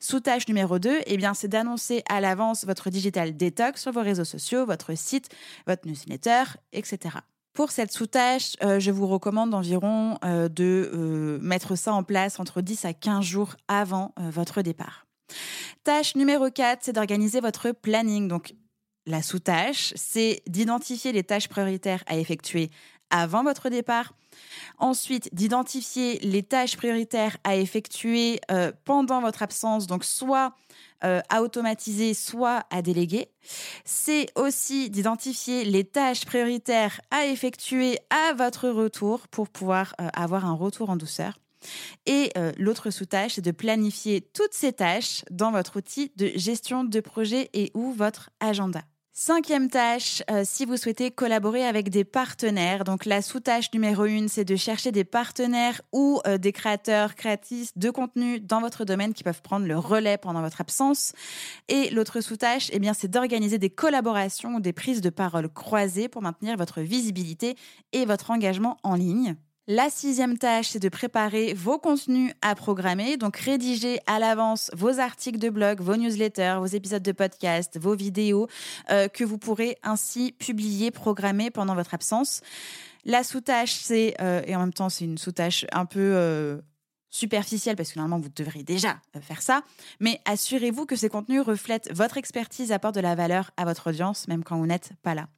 Sous-tâche 0.00 0.46
numéro 0.48 0.78
2, 0.78 1.00
eh 1.06 1.16
bien, 1.16 1.34
c'est 1.34 1.48
d'annoncer 1.48 2.02
à 2.08 2.20
l'avance 2.20 2.64
votre 2.64 2.90
digital 2.90 3.36
detox 3.36 3.80
sur 3.80 3.92
vos 3.92 4.02
réseaux 4.02 4.24
sociaux, 4.24 4.66
votre 4.66 4.96
site, 4.96 5.30
votre 5.66 5.88
newsletter, 5.88 6.44
etc. 6.72 7.18
Pour 7.54 7.70
cette 7.70 7.92
sous-tâche, 7.92 8.56
euh, 8.64 8.80
je 8.80 8.90
vous 8.90 9.06
recommande 9.06 9.54
environ 9.54 10.18
euh, 10.24 10.48
de 10.48 10.90
euh, 10.92 11.38
mettre 11.40 11.76
ça 11.76 11.94
en 11.94 12.02
place 12.02 12.40
entre 12.40 12.60
10 12.60 12.84
à 12.84 12.92
15 12.92 13.24
jours 13.24 13.54
avant 13.68 14.12
votre 14.18 14.60
départ. 14.60 15.06
Tâche 15.84 16.16
numéro 16.16 16.50
4, 16.50 16.80
c'est 16.82 16.92
d'organiser 16.92 17.40
votre 17.40 17.70
planning. 17.70 18.26
Donc, 18.26 18.54
la 19.06 19.22
sous-tâche, 19.22 19.92
c'est 19.94 20.42
d'identifier 20.48 21.12
les 21.12 21.22
tâches 21.22 21.48
prioritaires 21.48 22.02
à 22.06 22.16
effectuer 22.16 22.70
avant 23.10 23.44
votre 23.44 23.68
départ. 23.68 24.14
Ensuite, 24.78 25.32
d'identifier 25.32 26.18
les 26.20 26.42
tâches 26.42 26.76
prioritaires 26.76 27.36
à 27.44 27.54
effectuer 27.54 28.40
pendant 28.84 29.20
votre 29.20 29.42
absence, 29.42 29.86
donc 29.86 30.04
soit 30.04 30.54
euh, 31.04 31.20
à 31.28 31.42
automatiser, 31.42 32.14
soit 32.14 32.64
à 32.70 32.82
déléguer. 32.82 33.28
C'est 33.84 34.26
aussi 34.36 34.90
d'identifier 34.90 35.64
les 35.64 35.84
tâches 35.84 36.24
prioritaires 36.24 37.00
à 37.10 37.26
effectuer 37.26 37.98
à 38.10 38.32
votre 38.34 38.68
retour 38.68 39.28
pour 39.28 39.48
pouvoir 39.48 39.94
euh, 40.00 40.08
avoir 40.14 40.46
un 40.46 40.54
retour 40.54 40.90
en 40.90 40.96
douceur. 40.96 41.38
Et 42.06 42.30
euh, 42.36 42.52
l'autre 42.58 42.90
sous-tâche, 42.90 43.34
c'est 43.34 43.44
de 43.44 43.50
planifier 43.50 44.20
toutes 44.20 44.52
ces 44.52 44.72
tâches 44.72 45.24
dans 45.30 45.50
votre 45.50 45.76
outil 45.76 46.12
de 46.16 46.30
gestion 46.36 46.84
de 46.84 47.00
projet 47.00 47.50
et 47.52 47.70
ou 47.74 47.92
votre 47.92 48.30
agenda. 48.40 48.82
Cinquième 49.16 49.70
tâche, 49.70 50.24
euh, 50.28 50.42
si 50.44 50.64
vous 50.64 50.76
souhaitez 50.76 51.12
collaborer 51.12 51.64
avec 51.64 51.88
des 51.88 52.02
partenaires, 52.02 52.82
donc 52.82 53.04
la 53.04 53.22
sous-tâche 53.22 53.72
numéro 53.72 54.06
une, 54.06 54.26
c'est 54.28 54.44
de 54.44 54.56
chercher 54.56 54.90
des 54.90 55.04
partenaires 55.04 55.80
ou 55.92 56.20
euh, 56.26 56.36
des 56.36 56.50
créateurs, 56.50 57.14
créatrices 57.14 57.78
de 57.78 57.90
contenu 57.90 58.40
dans 58.40 58.60
votre 58.60 58.84
domaine 58.84 59.14
qui 59.14 59.22
peuvent 59.22 59.40
prendre 59.40 59.66
le 59.66 59.78
relais 59.78 60.18
pendant 60.18 60.40
votre 60.42 60.60
absence. 60.60 61.12
Et 61.68 61.90
l'autre 61.90 62.20
sous-tâche, 62.20 62.70
eh 62.72 62.80
bien, 62.80 62.92
c'est 62.92 63.06
d'organiser 63.06 63.58
des 63.58 63.70
collaborations 63.70 64.56
ou 64.56 64.60
des 64.60 64.72
prises 64.72 65.00
de 65.00 65.10
parole 65.10 65.48
croisées 65.48 66.08
pour 66.08 66.20
maintenir 66.20 66.56
votre 66.56 66.80
visibilité 66.80 67.54
et 67.92 68.06
votre 68.06 68.32
engagement 68.32 68.78
en 68.82 68.96
ligne. 68.96 69.36
La 69.66 69.88
sixième 69.88 70.36
tâche, 70.36 70.68
c'est 70.68 70.78
de 70.78 70.90
préparer 70.90 71.54
vos 71.54 71.78
contenus 71.78 72.34
à 72.42 72.54
programmer, 72.54 73.16
donc 73.16 73.38
rédiger 73.38 73.98
à 74.06 74.18
l'avance 74.18 74.70
vos 74.74 75.00
articles 75.00 75.38
de 75.38 75.48
blog, 75.48 75.80
vos 75.80 75.96
newsletters, 75.96 76.56
vos 76.58 76.66
épisodes 76.66 77.02
de 77.02 77.12
podcast, 77.12 77.78
vos 77.78 77.96
vidéos, 77.96 78.46
euh, 78.90 79.08
que 79.08 79.24
vous 79.24 79.38
pourrez 79.38 79.78
ainsi 79.82 80.32
publier, 80.32 80.90
programmer 80.90 81.50
pendant 81.50 81.74
votre 81.74 81.94
absence. 81.94 82.42
La 83.06 83.24
sous-tâche, 83.24 83.72
c'est, 83.72 84.14
euh, 84.20 84.42
et 84.46 84.54
en 84.54 84.60
même 84.60 84.74
temps 84.74 84.90
c'est 84.90 85.06
une 85.06 85.18
sous-tâche 85.18 85.64
un 85.72 85.86
peu... 85.86 86.12
Euh, 86.14 86.60
superficielle 87.10 87.76
parce 87.76 87.92
que 87.92 87.98
normalement 88.00 88.20
vous 88.20 88.32
devriez 88.34 88.64
déjà 88.64 88.96
faire 89.20 89.40
ça, 89.40 89.62
mais 90.00 90.20
assurez-vous 90.24 90.84
que 90.84 90.96
ces 90.96 91.08
contenus 91.08 91.42
reflètent 91.42 91.88
votre 91.94 92.16
expertise, 92.16 92.72
apportent 92.72 92.96
de 92.96 93.00
la 93.00 93.14
valeur 93.14 93.52
à 93.56 93.64
votre 93.64 93.90
audience, 93.90 94.26
même 94.26 94.42
quand 94.42 94.58
vous 94.58 94.66
n'êtes 94.66 94.90
pas 95.00 95.14
là. 95.14 95.28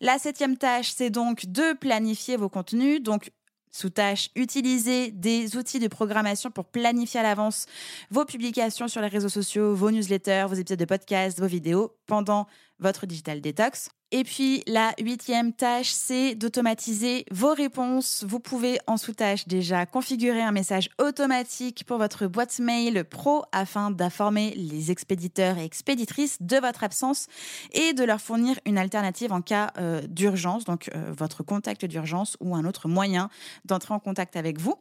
La 0.00 0.18
septième 0.18 0.56
tâche, 0.56 0.92
c'est 0.94 1.10
donc 1.10 1.46
de 1.46 1.74
planifier 1.74 2.36
vos 2.36 2.48
contenus. 2.48 3.02
Donc, 3.02 3.30
sous 3.74 3.90
tâche, 3.90 4.30
utilisez 4.36 5.10
des 5.10 5.56
outils 5.56 5.80
de 5.80 5.88
programmation 5.88 6.48
pour 6.52 6.64
planifier 6.64 7.18
à 7.18 7.22
l'avance 7.24 7.66
vos 8.08 8.24
publications 8.24 8.86
sur 8.86 9.00
les 9.00 9.08
réseaux 9.08 9.28
sociaux, 9.28 9.74
vos 9.74 9.90
newsletters, 9.90 10.46
vos 10.48 10.54
épisodes 10.54 10.78
de 10.78 10.84
podcast, 10.84 11.40
vos 11.40 11.48
vidéos 11.48 11.92
pendant 12.06 12.46
votre 12.78 13.06
digital 13.06 13.40
detox. 13.40 13.90
Et 14.16 14.22
puis 14.22 14.62
la 14.68 14.94
huitième 15.00 15.52
tâche, 15.52 15.90
c'est 15.90 16.36
d'automatiser 16.36 17.24
vos 17.32 17.52
réponses. 17.52 18.24
Vous 18.28 18.38
pouvez 18.38 18.78
en 18.86 18.96
sous-tâche 18.96 19.48
déjà 19.48 19.86
configurer 19.86 20.40
un 20.40 20.52
message 20.52 20.88
automatique 21.00 21.84
pour 21.84 21.98
votre 21.98 22.28
boîte 22.28 22.60
mail 22.60 23.04
pro 23.04 23.42
afin 23.50 23.90
d'informer 23.90 24.54
les 24.54 24.92
expéditeurs 24.92 25.58
et 25.58 25.64
expéditrices 25.64 26.40
de 26.40 26.58
votre 26.58 26.84
absence 26.84 27.26
et 27.72 27.92
de 27.92 28.04
leur 28.04 28.20
fournir 28.20 28.56
une 28.66 28.78
alternative 28.78 29.32
en 29.32 29.40
cas 29.40 29.72
euh, 29.78 30.00
d'urgence, 30.06 30.64
donc 30.64 30.90
euh, 30.94 31.12
votre 31.16 31.42
contact 31.42 31.84
d'urgence 31.84 32.36
ou 32.38 32.54
un 32.54 32.64
autre 32.66 32.86
moyen 32.86 33.30
d'entrer 33.64 33.94
en 33.94 33.98
contact 33.98 34.36
avec 34.36 34.60
vous. 34.60 34.76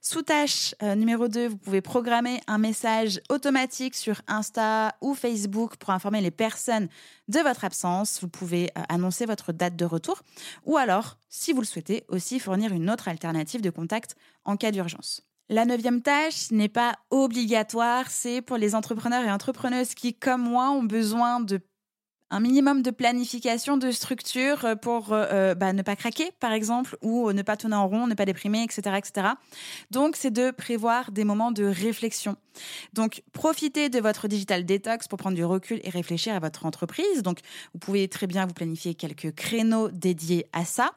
Sous 0.00 0.22
tâche 0.22 0.74
euh, 0.82 0.94
numéro 0.94 1.28
2, 1.28 1.48
vous 1.48 1.56
pouvez 1.56 1.80
programmer 1.80 2.40
un 2.46 2.58
message 2.58 3.20
automatique 3.28 3.94
sur 3.94 4.22
Insta 4.26 4.94
ou 5.00 5.14
Facebook 5.14 5.76
pour 5.76 5.90
informer 5.90 6.20
les 6.20 6.30
personnes 6.30 6.88
de 7.28 7.40
votre 7.40 7.64
absence. 7.64 8.20
Vous 8.20 8.28
pouvez 8.28 8.70
euh, 8.76 8.82
annoncer 8.88 9.26
votre 9.26 9.52
date 9.52 9.76
de 9.76 9.84
retour 9.84 10.22
ou 10.64 10.76
alors, 10.76 11.18
si 11.28 11.52
vous 11.52 11.60
le 11.60 11.66
souhaitez, 11.66 12.04
aussi 12.08 12.38
fournir 12.40 12.72
une 12.72 12.90
autre 12.90 13.08
alternative 13.08 13.60
de 13.60 13.70
contact 13.70 14.14
en 14.44 14.56
cas 14.56 14.70
d'urgence. 14.70 15.22
La 15.48 15.64
neuvième 15.64 16.00
tâche 16.00 16.52
n'est 16.52 16.68
pas 16.68 16.96
obligatoire, 17.10 18.08
c'est 18.08 18.40
pour 18.40 18.56
les 18.56 18.76
entrepreneurs 18.76 19.24
et 19.24 19.32
entrepreneuses 19.32 19.94
qui, 19.94 20.14
comme 20.14 20.42
moi, 20.42 20.70
ont 20.70 20.84
besoin 20.84 21.40
de 21.40 21.60
un 22.30 22.40
minimum 22.40 22.82
de 22.82 22.90
planification, 22.90 23.76
de 23.76 23.90
structure 23.90 24.64
euh, 24.64 24.74
pour 24.76 25.12
euh, 25.12 25.26
euh, 25.32 25.54
bah, 25.54 25.72
ne 25.72 25.82
pas 25.82 25.96
craquer, 25.96 26.30
par 26.40 26.52
exemple, 26.52 26.96
ou 27.02 27.32
ne 27.32 27.42
pas 27.42 27.56
tourner 27.56 27.76
en 27.76 27.88
rond, 27.88 28.06
ne 28.06 28.14
pas 28.14 28.24
déprimer, 28.24 28.62
etc., 28.62 28.96
etc. 28.98 29.28
Donc, 29.90 30.16
c'est 30.16 30.30
de 30.30 30.50
prévoir 30.50 31.10
des 31.10 31.24
moments 31.24 31.50
de 31.50 31.64
réflexion. 31.64 32.36
Donc, 32.92 33.22
profitez 33.32 33.88
de 33.88 34.00
votre 34.00 34.28
digital 34.28 34.64
detox 34.64 35.08
pour 35.08 35.18
prendre 35.18 35.36
du 35.36 35.44
recul 35.44 35.80
et 35.84 35.90
réfléchir 35.90 36.34
à 36.34 36.38
votre 36.38 36.66
entreprise. 36.66 37.22
Donc, 37.22 37.40
vous 37.72 37.78
pouvez 37.78 38.08
très 38.08 38.26
bien 38.26 38.46
vous 38.46 38.54
planifier 38.54 38.94
quelques 38.94 39.34
créneaux 39.34 39.88
dédiés 39.90 40.46
à 40.52 40.64
ça. 40.64 40.92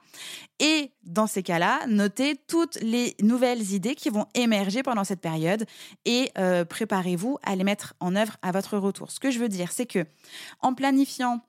Et 0.59 0.91
dans 1.03 1.27
ces 1.27 1.43
cas-là, 1.43 1.81
notez 1.87 2.35
toutes 2.47 2.75
les 2.81 3.15
nouvelles 3.21 3.71
idées 3.71 3.95
qui 3.95 4.09
vont 4.09 4.25
émerger 4.33 4.83
pendant 4.83 5.03
cette 5.03 5.21
période 5.21 5.65
et 6.05 6.31
préparez-vous 6.69 7.37
à 7.43 7.55
les 7.55 7.63
mettre 7.63 7.93
en 7.99 8.15
œuvre 8.15 8.37
à 8.41 8.51
votre 8.51 8.77
retour. 8.77 9.11
Ce 9.11 9.19
que 9.19 9.31
je 9.31 9.39
veux 9.39 9.49
dire, 9.49 9.71
c'est 9.71 9.85
que 9.85 10.05
en 10.61 10.73
planifiant 10.73 11.41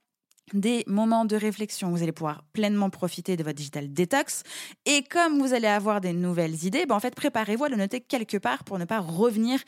des 0.52 0.85
moments 0.87 1.24
de 1.24 1.37
réflexion. 1.37 1.90
Vous 1.90 2.02
allez 2.02 2.12
pouvoir 2.12 2.44
pleinement 2.52 2.90
profiter 2.90 3.37
de 3.37 3.42
votre 3.42 3.57
digital 3.57 3.92
detox. 3.92 4.42
Et 4.85 5.02
comme 5.02 5.38
vous 5.38 5.54
allez 5.54 5.66
avoir 5.66 6.00
des 6.00 6.12
nouvelles 6.12 6.64
idées, 6.64 6.87
ben 6.87 6.94
en 6.94 7.00
fait, 7.00 7.14
préparez-vous 7.14 7.64
à 7.64 7.68
le 7.68 7.76
noter 7.76 8.00
quelque 8.00 8.37
part 8.37 8.64
pour 8.64 8.78
ne 8.78 8.85
pas 8.85 9.00
revenir 9.00 9.61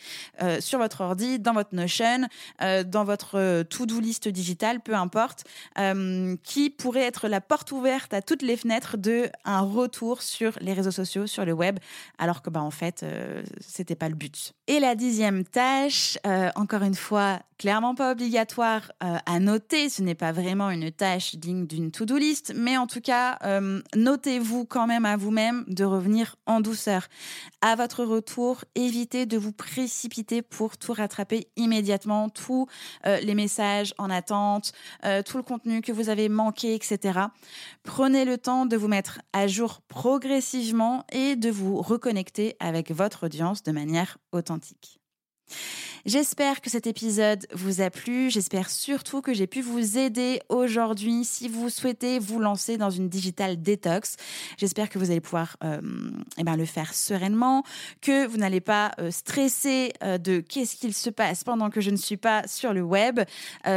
euh, 0.43 0.61
sur 0.61 0.79
votre 0.79 1.01
ordi, 1.01 1.39
dans 1.39 1.53
votre 1.53 1.75
Notion, 1.75 2.29
euh, 2.63 2.85
dans 2.85 3.05
votre 3.05 3.39
euh, 3.39 3.65
to-do 3.65 4.01
list 4.01 4.29
digitale, 4.29 4.81
peu 4.81 4.95
importe, 4.95 5.45
qui 6.43 6.71
pourrait 6.71 7.03
être 7.03 7.29
la 7.29 7.41
porte 7.41 7.73
ouverte 7.73 8.13
à 8.15 8.23
toutes 8.23 8.43
les 8.43 8.57
fenêtres 8.57 8.97
de 8.97 9.29
un 9.45 9.61
retour 9.61 10.23
sur 10.23 10.53
les 10.61 10.73
réseaux 10.73 10.91
sociaux, 10.91 11.27
sur 11.27 11.45
le 11.45 11.53
web, 11.53 11.79
alors 12.19 12.43
que 12.43 12.51
ben 12.51 12.61
en 12.61 12.71
fait, 12.71 13.05
c'était 13.61 13.95
pas 13.95 14.09
le 14.09 14.15
but. 14.15 14.53
Et 14.67 14.81
la 14.81 14.95
dixième 14.95 15.45
tâche, 15.45 16.19
encore 16.55 16.83
une 16.83 16.95
fois, 16.95 17.41
clairement 17.59 17.95
pas 17.95 18.13
obligatoire 18.13 18.93
à 19.01 19.39
noter. 19.39 19.89
Ce 19.89 20.03
n'est 20.03 20.15
pas 20.15 20.33
vraiment 20.33 20.66
une 20.71 20.91
tâche 20.91 21.37
digne 21.37 21.67
d'une 21.67 21.91
to-do 21.91 22.17
list, 22.17 22.53
mais 22.55 22.77
en 22.77 22.87
tout 22.87 23.01
cas, 23.01 23.39
euh, 23.45 23.81
notez-vous 23.95 24.65
quand 24.65 24.87
même 24.87 25.05
à 25.05 25.17
vous-même 25.17 25.65
de 25.69 25.85
revenir 25.85 26.37
en 26.47 26.61
douceur. 26.61 27.09
À 27.61 27.77
votre 27.77 28.05
retour, 28.05 28.65
évitez 28.75 29.27
de 29.27 29.39
vous 29.39 29.53
précipiter 29.53 30.43
pour 30.43 30.79
tout 30.79 30.93
rattraper 30.93 31.49
immédiatement, 31.57 32.29
tous 32.29 32.67
euh, 33.07 33.19
les 33.21 33.35
messages 33.35 33.95
en 33.99 34.11
attente, 34.11 34.73
euh, 35.05 35.23
tout 35.23 35.37
le 35.37 35.43
contenu 35.43 35.81
que 35.81 35.93
vous 35.93 36.09
avez 36.09 36.29
manqué, 36.29 36.75
etc. 36.75 37.21
Prenez 37.83 38.25
le 38.25 38.39
temps 38.39 38.67
de 38.67 38.77
vous 38.77 38.89
mettre 38.89 39.21
à 39.33 39.47
jour 39.47 39.81
progressivement 39.89 41.05
et 41.13 41.37
de 41.37 41.51
vous 41.51 41.81
reconnecter 41.81 42.57
avec 42.61 42.91
votre 42.91 43.27
audience 43.27 43.63
de 43.63 43.73
manière 43.73 44.19
authentique. 44.33 45.01
J'espère 46.07 46.61
que 46.61 46.71
cet 46.71 46.87
épisode 46.87 47.49
vous 47.53 47.81
a 47.81 47.91
plu. 47.91 48.31
J'espère 48.31 48.71
surtout 48.71 49.23
que 49.23 49.35
j'ai 49.35 49.49
pu 49.49 49.61
vous 49.61 49.99
aider 49.99 50.41
aujourd'hui 50.49 51.25
si 51.25 51.49
vous 51.49 51.69
souhaitez 51.69 52.21
vous 52.21 52.39
lancer 52.39 52.77
dans 52.77 52.91
une 52.91 53.09
digital 53.09 53.61
détox. 53.61 54.15
J'espère 54.57 54.89
que 54.89 55.01
vous 55.01 55.11
allez 55.11 55.21
pouvoir 55.21 55.57
euh, 55.65 55.81
eh 56.39 56.45
ben, 56.45 56.55
le 56.55 56.65
faire 56.65 56.95
sereinement, 56.95 57.65
que 58.03 58.25
vous 58.25 58.37
n'allez 58.37 58.61
pas 58.61 58.93
euh, 59.01 59.11
stresser 59.11 59.95
euh, 60.05 60.17
de 60.17 60.39
qu'est-ce 60.39 60.77
qu'il 60.77 60.95
se 60.95 61.11
passe 61.11 61.43
pendant 61.43 61.71
que 61.71 61.81
je 61.81 61.91
ne 61.91 61.97
suis 61.97 62.17
pas 62.17 62.47
sur 62.47 62.73
le 62.73 62.83
web. 62.83 63.19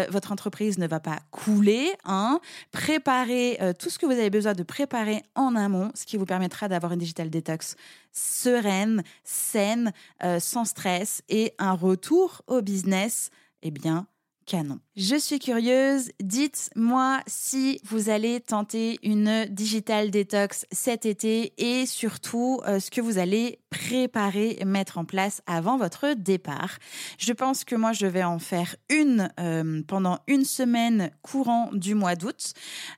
votre 0.09 0.31
entreprise 0.31 0.77
ne 0.77 0.85
va 0.85 0.99
pas 0.99 1.17
couler. 1.31 1.91
Hein. 2.05 2.39
Préparez 2.71 3.57
tout 3.79 3.89
ce 3.89 3.97
que 3.97 4.05
vous 4.05 4.11
avez 4.11 4.29
besoin 4.29 4.53
de 4.53 4.61
préparer 4.61 5.23
en 5.33 5.55
amont, 5.55 5.91
ce 5.95 6.05
qui 6.05 6.17
vous 6.17 6.25
permettra 6.25 6.67
d'avoir 6.67 6.93
une 6.93 6.99
digital 6.99 7.31
détox 7.31 7.75
sereine, 8.11 9.03
saine, 9.23 9.93
euh, 10.23 10.39
sans 10.39 10.65
stress 10.65 11.21
et 11.29 11.53
un 11.59 11.73
retour 11.73 12.41
au 12.47 12.61
business, 12.61 13.29
eh 13.61 13.71
bien, 13.71 14.07
canon. 14.49 14.79
Je 14.95 15.15
suis 15.15 15.37
curieuse, 15.37 16.09
dites-moi 16.19 17.19
si 17.27 17.79
vous 17.85 18.09
allez 18.09 18.39
tenter 18.39 18.97
une 19.03 19.45
digital 19.45 20.09
detox 20.09 20.65
cet 20.71 21.05
été 21.05 21.53
et 21.57 21.85
surtout 21.85 22.59
euh, 22.65 22.79
ce 22.79 22.89
que 22.89 22.99
vous 22.99 23.19
allez 23.19 23.59
préparer, 23.69 24.59
mettre 24.65 24.97
en 24.97 25.05
place 25.05 25.43
avant 25.45 25.77
votre 25.77 26.13
départ. 26.15 26.79
Je 27.19 27.31
pense 27.31 27.63
que 27.63 27.75
moi, 27.75 27.93
je 27.93 28.07
vais 28.07 28.23
en 28.23 28.39
faire 28.39 28.75
une 28.89 29.31
euh, 29.39 29.83
pendant 29.87 30.17
une 30.27 30.45
semaine 30.45 31.11
courant 31.21 31.69
du 31.71 31.93
mois 31.93 32.15
d'août. 32.15 32.53